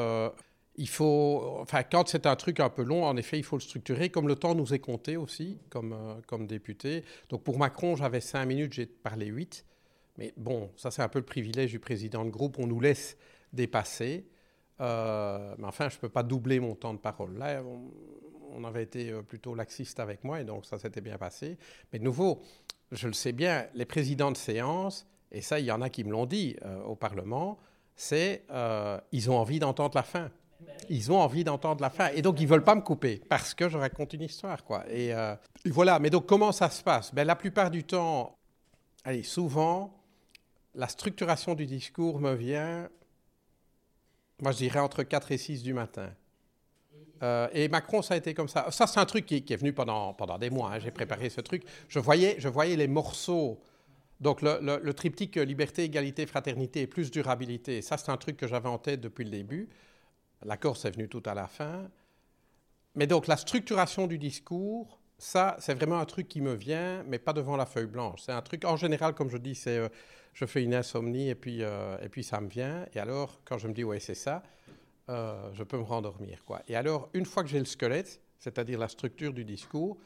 il 0.75 0.89
faut, 0.89 1.57
enfin, 1.59 1.83
quand 1.83 2.07
c'est 2.07 2.25
un 2.25 2.35
truc 2.37 2.61
un 2.61 2.69
peu 2.69 2.83
long, 2.83 3.03
en 3.03 3.17
effet, 3.17 3.37
il 3.37 3.43
faut 3.43 3.57
le 3.57 3.61
structurer. 3.61 4.09
Comme 4.09 4.29
le 4.29 4.35
temps 4.35 4.55
nous 4.55 4.73
est 4.73 4.79
compté 4.79 5.17
aussi, 5.17 5.59
comme, 5.69 5.95
comme 6.27 6.47
député. 6.47 7.03
Donc 7.29 7.43
pour 7.43 7.59
Macron, 7.59 7.95
j'avais 7.97 8.21
5 8.21 8.45
minutes, 8.45 8.73
j'ai 8.73 8.85
parlé 8.85 9.25
8. 9.25 9.65
Mais 10.17 10.33
bon, 10.37 10.69
ça 10.75 10.91
c'est 10.91 11.01
un 11.01 11.09
peu 11.09 11.19
le 11.19 11.25
privilège 11.25 11.71
du 11.71 11.79
président 11.79 12.23
de 12.23 12.29
groupe, 12.29 12.59
on 12.59 12.67
nous 12.67 12.79
laisse 12.79 13.17
dépasser. 13.51 14.25
Euh, 14.81 15.55
mais 15.57 15.67
enfin, 15.67 15.89
je 15.89 15.95
ne 15.95 16.01
peux 16.01 16.09
pas 16.09 16.23
doubler 16.23 16.59
mon 16.59 16.75
temps 16.75 16.93
de 16.93 16.99
parole. 16.99 17.37
Là, 17.37 17.61
on, 18.51 18.63
avait 18.63 18.83
été 18.83 19.11
euh, 19.11 19.21
plutôt 19.21 19.55
laxiste 19.55 19.99
avec 19.99 20.23
moi 20.23 20.39
et 20.39 20.43
donc 20.43 20.65
ça 20.65 20.77
s'était 20.77 21.01
bien 21.01 21.17
passé. 21.17 21.57
Mais 21.91 21.99
de 21.99 22.03
nouveau, 22.03 22.41
je 22.91 23.07
le 23.07 23.13
sais 23.13 23.31
bien, 23.31 23.67
les 23.73 23.85
présidents 23.85 24.31
de 24.31 24.37
séance, 24.37 25.05
et 25.31 25.41
ça, 25.41 25.59
il 25.59 25.65
y 25.65 25.71
en 25.71 25.81
a 25.81 25.89
qui 25.89 26.03
me 26.03 26.11
l'ont 26.11 26.25
dit 26.25 26.55
euh, 26.63 26.81
au 26.83 26.95
Parlement, 26.95 27.57
c'est 27.95 28.43
ils 29.11 29.29
ont 29.29 29.37
envie 29.37 29.59
d'entendre 29.59 29.95
la 29.95 30.03
fin. 30.03 30.31
Ils 30.89 31.11
ont 31.11 31.19
envie 31.19 31.43
d'entendre 31.43 31.81
la 31.81 31.89
fin. 31.89 32.09
Et 32.09 32.21
donc, 32.21 32.39
ils 32.39 32.45
ne 32.45 32.49
veulent 32.49 32.63
pas 32.63 32.75
me 32.75 32.81
couper 32.81 33.21
parce 33.29 33.53
que 33.53 33.69
je 33.69 33.77
raconte 33.77 34.13
une 34.13 34.23
histoire. 34.23 34.63
Quoi. 34.63 34.83
Et, 34.89 35.09
et 35.09 35.69
voilà. 35.69 35.99
Mais 35.99 36.09
donc, 36.09 36.25
comment 36.25 36.51
ça 36.51 36.69
se 36.69 36.81
passe? 36.81 37.13
Ben, 37.13 37.25
La 37.25 37.35
plupart 37.35 37.69
du 37.69 37.83
temps, 37.83 38.35
allez, 39.03 39.21
souvent, 39.21 39.93
la 40.73 40.87
structuration 40.87 41.53
du 41.53 41.67
discours 41.67 42.19
me 42.19 42.33
vient 42.33 42.89
moi, 44.43 44.51
je 44.51 44.57
dirais 44.57 44.79
entre 44.79 45.03
4 45.03 45.31
et 45.31 45.37
6 45.37 45.63
du 45.63 45.73
matin. 45.73 46.09
Euh, 47.23 47.47
et 47.53 47.69
Macron, 47.69 48.01
ça 48.01 48.13
a 48.13 48.17
été 48.17 48.33
comme 48.33 48.49
ça. 48.49 48.69
Ça, 48.71 48.87
c'est 48.87 48.99
un 48.99 49.05
truc 49.05 49.25
qui, 49.25 49.35
est 49.35 49.55
venu 49.55 49.71
pendant, 49.71 50.13
pendant 50.13 50.37
des 50.37 50.49
mois. 50.49 50.73
Hein. 50.73 50.79
J'ai 50.79 50.91
préparé 50.91 51.29
ce 51.29 51.39
truc. 51.39 51.63
Je 51.87 51.99
voyais, 51.99 52.35
je 52.39 52.49
voyais 52.49 52.75
les 52.75 52.89
morceaux. 52.89 53.61
Donc, 54.19 54.41
le, 54.41 54.59
le, 54.81 54.93
triptyque 54.93 55.37
liberté, 55.37 55.83
égalité, 55.85 56.25
fraternité 56.25 56.81
et 56.81 56.87
plus 56.87 57.09
durabilité, 57.09 57.81
ça, 57.81 57.97
c'est 57.97 58.11
un 58.11 58.17
truc 58.17 58.37
que 58.37 58.47
j'avais 58.47 58.69
en 58.69 58.77
tête 58.77 58.99
depuis 58.99 59.23
le 59.23 59.31
début. 59.31 59.69
L'accord, 60.43 60.75
c'est 60.75 60.91
venu 60.91 61.07
tout 61.07 61.23
à 61.25 61.33
la 61.33 61.47
fin. 61.47 61.89
Mais 62.95 63.07
donc, 63.07 63.27
la 63.27 63.37
structuration 63.37 64.07
du 64.07 64.17
discours, 64.17 64.99
ça, 65.23 65.55
c'est 65.59 65.73
vraiment 65.73 65.99
un 65.99 66.05
truc 66.05 66.27
qui 66.27 66.41
me 66.41 66.53
vient, 66.53 67.01
mais 67.07 67.17
pas 67.17 67.31
devant 67.31 67.55
la 67.55 67.65
feuille 67.65 67.87
blanche. 67.87 68.21
C'est 68.25 68.33
un 68.33 68.41
truc, 68.41 68.65
en 68.65 68.75
général, 68.75 69.13
comme 69.13 69.29
je 69.29 69.37
dis, 69.37 69.55
c'est 69.55 69.77
euh, 69.77 69.87
je 70.33 70.45
fais 70.45 70.61
une 70.61 70.75
insomnie 70.75 71.29
et 71.29 71.35
puis, 71.35 71.63
euh, 71.63 71.97
et 72.03 72.09
puis 72.09 72.23
ça 72.23 72.41
me 72.41 72.49
vient. 72.49 72.85
Et 72.93 72.99
alors, 72.99 73.39
quand 73.45 73.57
je 73.57 73.69
me 73.69 73.73
dis, 73.73 73.85
ouais, 73.85 74.01
c'est 74.01 74.15
ça, 74.15 74.43
euh, 75.09 75.49
je 75.53 75.63
peux 75.63 75.77
me 75.77 75.83
rendormir. 75.83 76.43
Quoi. 76.43 76.61
Et 76.67 76.75
alors, 76.75 77.09
une 77.13 77.25
fois 77.25 77.41
que 77.41 77.49
j'ai 77.49 77.59
le 77.59 77.65
squelette, 77.65 78.21
c'est-à-dire 78.37 78.77
la 78.77 78.89
structure 78.89 79.33
du 79.33 79.45
discours, 79.45 79.97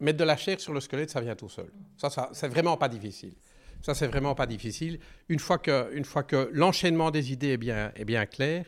mettre 0.00 0.18
de 0.18 0.24
la 0.24 0.36
chair 0.36 0.60
sur 0.60 0.74
le 0.74 0.80
squelette, 0.80 1.08
ça 1.08 1.22
vient 1.22 1.34
tout 1.34 1.48
seul. 1.48 1.72
Ça, 1.96 2.10
ça 2.10 2.28
c'est 2.32 2.48
vraiment 2.48 2.76
pas 2.76 2.88
difficile. 2.88 3.34
Ça, 3.80 3.94
c'est 3.94 4.08
vraiment 4.08 4.34
pas 4.34 4.46
difficile. 4.46 5.00
Une 5.30 5.38
fois 5.38 5.56
que, 5.56 5.90
une 5.94 6.04
fois 6.04 6.24
que 6.24 6.50
l'enchaînement 6.52 7.10
des 7.10 7.32
idées 7.32 7.52
est 7.52 7.56
bien, 7.56 7.90
est 7.96 8.04
bien 8.04 8.26
clair, 8.26 8.66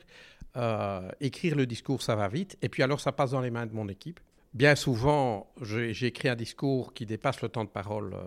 euh, 0.57 1.11
écrire 1.21 1.57
le 1.57 1.67
discours, 1.67 2.01
ça 2.01 2.17
va 2.17 2.29
vite. 2.29 2.57
Et 2.63 2.71
puis 2.71 2.83
alors, 2.83 3.01
ça 3.01 3.13
passe 3.13 3.33
dans 3.33 3.43
les 3.43 3.51
mains 3.51 3.67
de 3.67 3.75
mon 3.75 3.89
équipe 3.89 4.19
bien 4.55 4.75
souvent, 4.75 5.51
j'ai 5.63 6.07
écrit 6.07 6.29
un 6.29 6.37
discours 6.37 6.93
qui 6.93 7.07
dépasse 7.07 7.41
le 7.41 7.49
temps 7.49 7.65
de 7.65 7.71
parole 7.71 8.15
euh, 8.15 8.19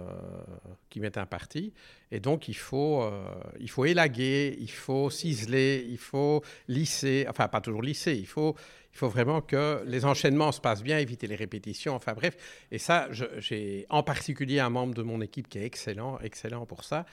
qui 0.89 0.99
m'est 0.99 1.17
imparti. 1.17 1.73
Et 2.11 2.19
donc, 2.19 2.47
il 2.47 2.55
faut, 2.55 3.03
euh, 3.03 3.23
il 3.59 3.69
faut 3.69 3.85
élaguer, 3.85 4.55
il 4.59 4.71
faut 4.71 5.09
ciseler, 5.09 5.85
il 5.87 5.97
faut 5.97 6.41
lisser. 6.67 7.25
Enfin, 7.29 7.47
pas 7.47 7.61
toujours 7.61 7.83
lisser. 7.83 8.15
Il 8.15 8.25
faut, 8.25 8.55
il 8.91 8.97
faut 8.97 9.09
vraiment 9.09 9.41
que 9.41 9.83
les 9.85 10.03
enchaînements 10.05 10.51
se 10.51 10.61
passent 10.61 10.83
bien, 10.83 10.97
éviter 10.97 11.27
les 11.27 11.35
répétitions. 11.35 11.93
Enfin, 11.93 12.13
bref. 12.13 12.37
Et 12.71 12.79
ça, 12.79 13.07
j'ai 13.11 13.85
en 13.89 14.01
particulier 14.01 14.59
un 14.59 14.69
membre 14.69 14.95
de 14.95 15.03
mon 15.03 15.21
équipe 15.21 15.47
qui 15.47 15.59
est 15.59 15.65
excellent, 15.65 16.19
excellent 16.19 16.65
pour 16.65 16.83
ça. 16.83 17.05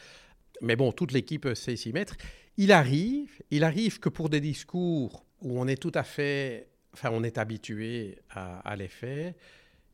Mais 0.63 0.77
bon, 0.77 0.93
toute 0.93 1.13
l'équipe 1.13 1.55
sait 1.55 1.77
s'y 1.77 1.93
mettre. 1.93 2.17
Il 2.57 2.73
arrive, 2.73 3.43
il 3.51 3.65
arrive 3.65 3.99
que 3.99 4.09
pour 4.09 4.29
des 4.29 4.41
discours 4.41 5.25
où 5.41 5.61
on 5.61 5.67
est 5.67 5.81
tout 5.81 5.93
à 5.95 6.03
fait 6.03 6.69
enfin, 6.95 7.11
on 7.13 7.23
est 7.23 7.39
habitué 7.39 8.19
à, 8.31 8.77
les 8.77 8.89
faire, 8.89 9.33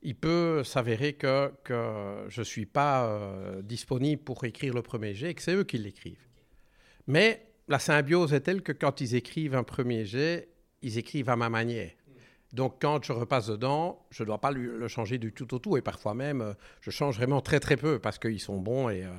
il 0.02 0.14
peut 0.14 0.62
s'avérer 0.64 1.14
que, 1.14 1.52
que 1.64 2.26
je 2.28 2.40
ne 2.40 2.44
suis 2.44 2.66
pas 2.66 3.06
euh, 3.06 3.62
disponible 3.62 4.22
pour 4.22 4.44
écrire 4.44 4.74
le 4.74 4.82
premier 4.82 5.14
jet 5.14 5.30
et 5.30 5.34
que 5.34 5.42
c'est 5.42 5.54
eux 5.54 5.64
qui 5.64 5.78
l'écrivent. 5.78 6.26
Mais 7.06 7.46
la 7.68 7.78
symbiose 7.78 8.32
est 8.32 8.40
telle 8.40 8.62
que 8.62 8.72
quand 8.72 9.00
ils 9.00 9.14
écrivent 9.14 9.54
un 9.54 9.64
premier 9.64 10.04
jet, 10.04 10.48
ils 10.82 10.98
écrivent 10.98 11.30
à 11.30 11.36
ma 11.36 11.48
manière. 11.48 11.90
Donc 12.52 12.80
quand 12.80 13.04
je 13.04 13.12
repasse 13.12 13.48
dedans, 13.48 14.06
je 14.10 14.22
ne 14.22 14.28
dois 14.28 14.40
pas 14.40 14.50
le 14.50 14.88
changer 14.88 15.18
du 15.18 15.32
tout 15.32 15.52
au 15.54 15.58
tout. 15.58 15.76
Et 15.76 15.82
parfois 15.82 16.14
même, 16.14 16.40
euh, 16.40 16.54
je 16.80 16.90
change 16.90 17.16
vraiment 17.16 17.40
très 17.40 17.60
très 17.60 17.76
peu 17.76 17.98
parce 17.98 18.18
qu'ils 18.18 18.40
sont 18.40 18.58
bons. 18.58 18.88
Et, 18.88 19.04
euh, 19.04 19.10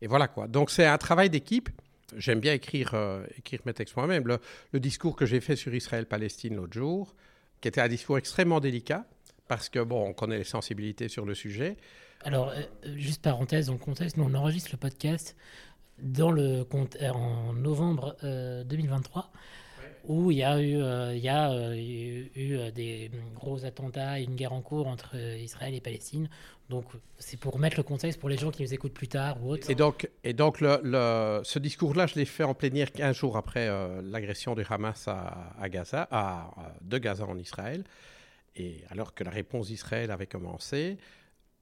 et 0.00 0.06
voilà 0.06 0.28
quoi. 0.28 0.48
Donc 0.48 0.70
c'est 0.70 0.86
un 0.86 0.98
travail 0.98 1.30
d'équipe 1.30 1.68
j'aime 2.16 2.40
bien 2.40 2.54
écrire, 2.54 2.94
euh, 2.94 3.24
écrire 3.38 3.60
mes 3.64 3.74
textes 3.74 3.96
moi-même. 3.96 4.24
Le, 4.72 4.80
discours 4.80 5.16
que 5.16 5.26
j'ai 5.26 5.40
fait 5.40 5.56
sur 5.56 5.74
Israël-Palestine 5.74 6.56
l'autre 6.56 6.72
jour, 6.72 7.14
qui 7.60 7.68
était 7.68 7.80
un 7.80 7.88
discours 7.88 8.18
extrêmement 8.18 8.60
délicat, 8.60 9.06
parce 9.48 9.68
que, 9.68 9.80
bon, 9.80 10.08
on 10.08 10.12
connaît 10.12 10.38
les 10.38 10.44
sensibilités 10.44 11.08
sur 11.08 11.24
le 11.24 11.34
sujet. 11.34 11.76
Alors, 12.24 12.50
euh, 12.50 12.62
juste 12.96 13.22
parenthèse, 13.22 13.66
dans 13.66 13.72
le 13.72 13.78
contexte, 13.78 14.16
nous, 14.16 14.24
on 14.24 14.34
enregistre 14.34 14.70
le 14.72 14.78
podcast 14.78 15.36
en 16.00 17.52
novembre 17.52 18.16
2023 18.66 19.22
euh, 19.22 19.38
où 20.04 20.30
il 20.30 20.38
y 20.38 20.42
a 20.42 20.60
eu, 20.60 20.78
il 21.14 21.22
y 21.22 21.28
a, 21.28 21.74
eu 21.74 22.72
des 22.72 23.10
gros 23.34 23.64
attentats 23.64 24.20
et 24.20 24.24
une 24.24 24.34
guerre 24.34 24.52
en 24.52 24.62
cours 24.62 24.86
entre 24.86 25.16
Israël 25.16 25.74
et 25.74 25.80
Palestine. 25.80 26.28
Donc, 26.72 26.86
c'est 27.18 27.38
pour 27.38 27.58
mettre 27.58 27.76
le 27.76 27.82
contexte 27.82 28.18
pour 28.18 28.30
les 28.30 28.38
gens 28.38 28.50
qui 28.50 28.62
nous 28.62 28.72
écoutent 28.72 28.94
plus 28.94 29.08
tard 29.08 29.36
ou 29.42 29.52
autre. 29.52 29.68
Et 29.70 29.74
donc, 29.74 30.08
ce 30.24 31.58
discours-là, 31.58 32.06
je 32.06 32.14
l'ai 32.14 32.24
fait 32.24 32.44
en 32.44 32.54
plénière 32.54 32.92
15 32.92 33.14
jours 33.14 33.36
après 33.36 33.68
euh, 33.68 34.00
l'agression 34.02 34.54
du 34.54 34.64
Hamas 34.68 35.06
à, 35.06 35.68
Gaza, 35.68 36.08
de 36.80 36.98
Gaza 36.98 37.26
en 37.26 37.36
Israël. 37.36 37.84
Et 38.56 38.84
alors 38.88 39.14
que 39.14 39.22
la 39.22 39.30
réponse 39.30 39.66
d'Israël 39.66 40.10
avait 40.10 40.26
commencé, 40.26 40.98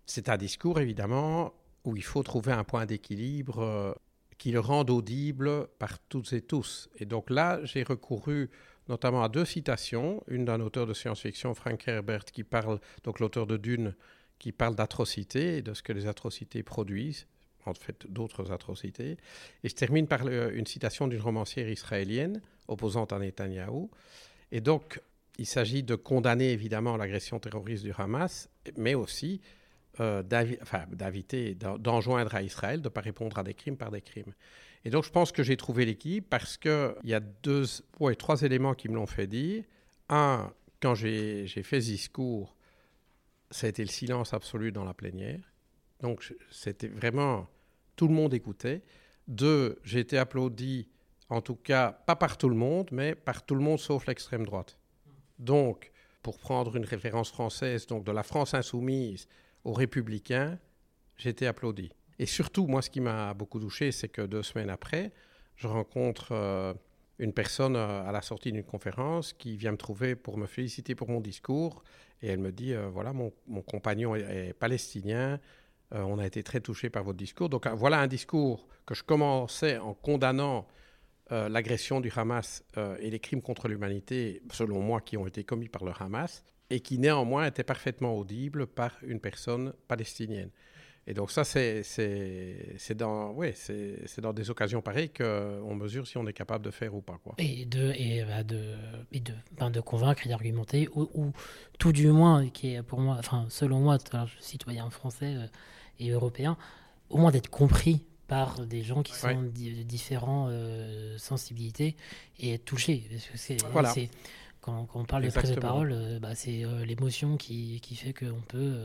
c'est 0.07 0.29
un 0.29 0.37
discours 0.37 0.81
évidemment 0.81 1.55
où 1.85 1.97
il 1.97 2.05
faut 2.05 2.23
trouver 2.23 2.53
un 2.53 2.65
point 2.65 2.87
d'équilibre 2.87 3.59
euh, 3.61 3.93
qui 4.41 4.53
le 4.53 4.61
rende 4.61 4.89
audible 4.89 5.69
par 5.79 5.99
toutes 5.99 6.33
et 6.33 6.41
tous. 6.41 6.89
Et 6.97 7.05
donc 7.05 7.29
là, 7.29 7.61
j'ai 7.65 7.83
recouru 7.83 8.49
notamment 8.89 9.23
à 9.23 9.29
deux 9.29 9.45
citations, 9.45 10.25
une 10.29 10.47
d'un 10.47 10.61
auteur 10.61 10.87
de 10.87 10.95
science-fiction, 10.95 11.55
Frank 11.55 11.87
Herbert, 11.87 12.25
qui 12.25 12.43
parle, 12.43 12.81
donc 13.05 13.21
l'auteur 13.21 13.47
de 13.47 13.59
Dune, 13.59 13.95
qui 14.39 14.51
parle 14.51 14.75
d'atrocités 14.75 15.59
et 15.59 15.63
de 15.63 15.75
ce 15.75 15.83
que 15.83 15.93
les 15.93 16.07
atrocités 16.07 16.63
produisent, 16.63 17.27
en 17.67 17.75
fait 17.75 18.07
d'autres 18.11 18.51
atrocités. 18.51 19.19
Et 19.63 19.69
je 19.69 19.75
termine 19.75 20.07
par 20.07 20.27
une 20.27 20.67
citation 20.67 21.07
d'une 21.07 21.21
romancière 21.21 21.69
israélienne 21.69 22.41
opposante 22.67 23.13
à 23.13 23.19
Netanyahou. 23.19 23.91
Et 24.53 24.63
donc, 24.63 25.03
il 25.37 25.47
s'agit 25.47 25.83
de 25.83 25.97
condamner 25.97 26.51
évidemment 26.53 26.97
l'agression 26.97 27.39
terroriste 27.41 27.85
du 27.85 27.93
Hamas, 27.97 28.49
mais 28.79 28.95
aussi 28.95 29.43
euh, 29.99 30.23
d'inviter, 30.23 31.55
d'enjoindre 31.55 32.35
à 32.35 32.43
Israël 32.43 32.81
de 32.81 32.85
ne 32.85 32.91
pas 32.91 33.01
répondre 33.01 33.37
à 33.39 33.43
des 33.43 33.55
crimes 33.55 33.77
par 33.77 33.91
des 33.91 34.01
crimes. 34.01 34.33
Et 34.85 34.91
donc, 34.91 35.05
je 35.05 35.11
pense 35.11 35.33
que 35.33 35.43
j'ai 35.43 35.57
trouvé 35.57 35.85
l'équipe 35.85 36.29
parce 36.31 36.57
qu'il 36.57 36.95
y 37.05 37.13
a 37.13 37.21
deux, 37.21 37.65
ouais, 37.99 38.15
trois 38.15 38.43
éléments 38.43 38.75
qui 38.75 38.89
me 38.89 38.95
l'ont 38.95 39.07
fait 39.07 39.27
dire. 39.27 39.65
Un, 40.09 40.53
quand 40.81 40.95
j'ai 40.95 41.47
fait 41.49 41.81
ce 41.81 41.87
discours, 41.87 42.57
ça 43.51 43.67
a 43.67 43.71
été 43.71 43.83
le 43.83 43.91
silence 43.91 44.33
absolu 44.33 44.73
dans 44.73 44.85
la 44.85 44.95
plénière. 44.95 45.41
Donc, 46.01 46.33
c'était 46.51 46.89
vraiment. 46.89 47.49
Tout 47.97 48.09
le 48.09 48.15
monde 48.15 48.33
écoutait. 48.33 48.83
Deux, 49.29 49.79
j'ai 49.85 50.01
été 50.01 50.17
applaudi, 50.17 50.89
en 51.29 51.43
tout 51.43 51.57
cas, 51.57 51.93
pas 51.93 52.17
par 52.17 52.39
tout 52.39 52.49
le 52.49 52.57
monde, 52.57 52.89
mais 52.93 53.15
par 53.15 53.45
tout 53.45 53.55
le 53.55 53.61
monde 53.61 53.79
sauf 53.79 54.07
l'extrême 54.07 54.47
droite. 54.47 54.79
Donc, 55.39 55.91
pour 56.23 56.39
prendre 56.39 56.77
une 56.77 56.85
référence 56.85 57.31
française, 57.31 57.87
donc 57.87 58.05
de 58.05 58.13
la 58.13 58.23
France 58.23 58.55
insoumise 58.55 59.27
aux 59.65 59.73
républicains, 59.73 60.59
j'ai 61.17 61.31
été 61.31 61.47
applaudi. 61.47 61.93
Et 62.19 62.27
surtout, 62.27 62.67
moi, 62.67 62.83
ce 62.83 62.91
qui 62.91 63.01
m'a 63.01 63.35
beaucoup 63.35 63.61
touché, 63.61 63.93
c'est 63.93 64.09
que 64.09 64.23
deux 64.23 64.43
semaines 64.43 64.71
après, 64.71 65.13
je 65.57 65.67
rencontre 65.67 66.29
euh, 66.33 66.75
une 67.21 67.35
personne 67.35 67.77
euh, 67.77 68.03
à 68.09 68.13
la 68.13 68.23
sortie 68.23 68.51
d'une 68.51 68.65
conférence 68.65 69.35
qui 69.35 69.57
vient 69.57 69.73
me 69.73 69.77
trouver 69.77 70.17
pour 70.17 70.39
me 70.39 70.47
féliciter 70.47 70.95
pour 70.95 71.09
mon 71.09 71.21
discours 71.21 71.85
et 72.23 72.29
elle 72.29 72.39
me 72.39 72.51
dit, 72.51 72.73
euh, 72.73 72.89
voilà, 72.89 73.13
mon, 73.13 73.31
compagnon 73.63 74.15
est, 74.17 74.55
palestinien, 74.55 75.39
euh, 75.95 76.03
on 76.03 76.19
a 76.19 76.27
été 76.27 76.43
très 76.43 76.61
touché 76.61 76.89
par 76.89 77.05
votre 77.05 77.19
discours. 77.19 77.51
Donc 77.51 77.67
voilà 77.69 78.01
un 78.01 78.07
discours 78.07 78.67
que 78.87 78.95
je 78.95 79.05
commençais 79.05 79.79
en 79.79 79.95
condamnant 79.95 80.67
l'agression 81.31 82.01
du 82.01 82.11
Hamas 82.17 82.65
et 82.99 83.09
les 83.09 83.21
crimes 83.21 83.41
contre 83.41 83.69
l'humanité, 83.69 84.43
selon 84.51 84.81
moi, 84.81 85.01
qui 85.01 85.17
ont 85.17 85.29
été 85.29 85.45
commis 85.45 85.69
par 85.69 85.85
le 85.85 85.93
Hamas, 85.97 86.43
et 86.71 86.81
qui 86.81 86.99
néanmoins 86.99 87.47
était 87.47 87.65
parfaitement 87.65 88.17
audible 88.17 88.67
par 88.67 88.93
une 89.03 89.21
personne 89.21 89.73
palestinienne. 89.89 90.51
Et 91.07 91.15
donc 91.15 91.31
ça, 91.31 91.45
c'est 91.45 91.83
dans, 92.95 93.31
ouais, 93.33 93.55
dans 94.19 94.33
des 94.33 94.51
occasions 94.51 94.81
pareilles 94.81 95.11
qu'on 95.11 95.75
mesure 95.75 96.07
si 96.07 96.19
on 96.19 96.27
est 96.27 96.33
capable 96.33 96.65
de 96.65 96.71
faire 96.71 96.95
ou 96.95 97.01
pas. 97.01 97.19
Quoi. 97.25 97.35
Et 97.39 97.65
de, 97.65 97.93
et, 97.97 98.23
bah, 98.25 98.45
de, 98.45 98.75
et 99.11 99.21
de, 99.21 99.33
ben, 99.59 99.71
de 99.71 99.81
convaincre 99.81 100.27
et 100.27 100.29
d'argumenter, 100.29 100.89
ou, 100.95 101.33
tout 101.79 101.93
du 101.93 102.09
moins, 102.09 102.49
qui 102.49 102.75
est 102.75 102.83
pour 102.83 103.01
moi, 103.01 103.17
enfin 103.19 103.47
selon 103.49 103.81
moi, 103.81 103.99
citoyen 104.41 104.89
français 104.91 105.35
euh, 105.37 105.47
et 105.99 106.11
européen, 106.11 106.57
au 107.09 107.19
moins 107.19 107.31
d'être 107.33 107.51
compris 107.51 108.05
par 108.29 108.65
des 108.65 108.83
gens 108.83 109.03
qui 109.03 109.15
sont 109.15 109.43
de 109.43 109.83
différentes 109.83 110.51
euh, 110.51 111.19
sensibilités 111.19 111.97
et 112.39 112.55
être 112.55 112.65
touchés. 112.65 113.03
Parce 113.11 113.47
que 113.47 113.67
voilà. 113.73 113.93
Quand, 114.61 114.87
quand, 114.87 115.01
on 115.01 115.05
parle 115.05 115.25
de 115.25 115.31
prise 115.31 115.51
de 115.51 115.61
parole, 115.61 115.93
euh, 115.93 116.19
bah, 116.19 116.35
c'est 116.35 116.65
l'émotion 116.85 117.37
qui, 117.37 117.81
qui, 117.81 117.97
fait 117.97 118.13
qu'on 118.13 118.41
peut 118.49 118.77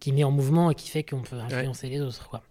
qui 0.00 0.12
met 0.12 0.24
en 0.24 0.30
mouvement 0.30 0.70
et 0.70 0.74
qui 0.74 0.88
fait 0.88 1.02
qu'on 1.02 1.22
peut 1.22 1.36
influencer 1.36 1.88
les 1.88 2.00
autres. 2.00 2.28
Quoi. 2.28 2.42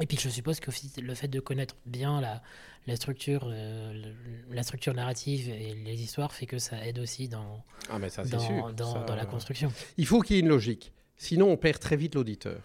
Et 0.00 0.06
puis 0.06 0.18
je 0.18 0.28
suppose 0.28 0.60
que 0.60 0.70
le 1.00 1.14
fait 1.14 1.28
de 1.28 1.40
connaître 1.40 1.74
bien 1.86 2.20
la, 2.20 2.40
la 2.86 2.96
structure, 2.96 3.48
euh, 3.50 4.12
la 4.50 4.62
structure 4.62 4.94
narrative 4.94 5.48
et 5.48 5.74
les 5.74 6.02
histoires 6.02 6.32
fait 6.32 6.46
que 6.46 6.58
ça 6.58 6.84
aide 6.86 6.98
aussi 6.98 7.28
dans, 7.28 7.64
ah 7.90 7.98
mais 7.98 8.08
ça, 8.08 8.24
dans, 8.24 8.38
sûr. 8.38 8.72
dans, 8.74 9.04
dans, 9.04 9.16
la 9.16 9.26
construction. 9.26 9.72
Il 9.96 10.06
faut 10.06 10.20
qu'il 10.20 10.36
y 10.36 10.38
ait 10.38 10.42
une 10.42 10.48
logique, 10.48 10.92
sinon 11.16 11.50
on 11.50 11.56
perd 11.56 11.80
très 11.80 11.96
vite 11.96 12.14
l'auditeur. 12.14 12.60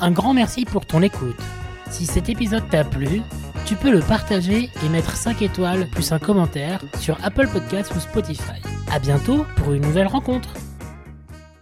Un 0.00 0.10
grand 0.10 0.34
merci 0.34 0.64
pour 0.64 0.86
ton 0.86 1.02
écoute. 1.02 1.40
Si 1.90 2.06
cet 2.06 2.28
épisode 2.28 2.68
t'a 2.70 2.84
plu, 2.84 3.22
tu 3.64 3.74
peux 3.76 3.90
le 3.90 4.00
partager 4.00 4.70
et 4.84 4.88
mettre 4.88 5.16
5 5.16 5.42
étoiles 5.42 5.86
plus 5.88 6.12
un 6.12 6.18
commentaire 6.18 6.80
sur 6.98 7.18
Apple 7.22 7.48
Podcasts 7.48 7.94
ou 7.94 8.00
Spotify. 8.00 8.62
A 8.90 8.98
bientôt 8.98 9.44
pour 9.56 9.72
une 9.72 9.82
nouvelle 9.82 10.06
rencontre. 10.06 10.50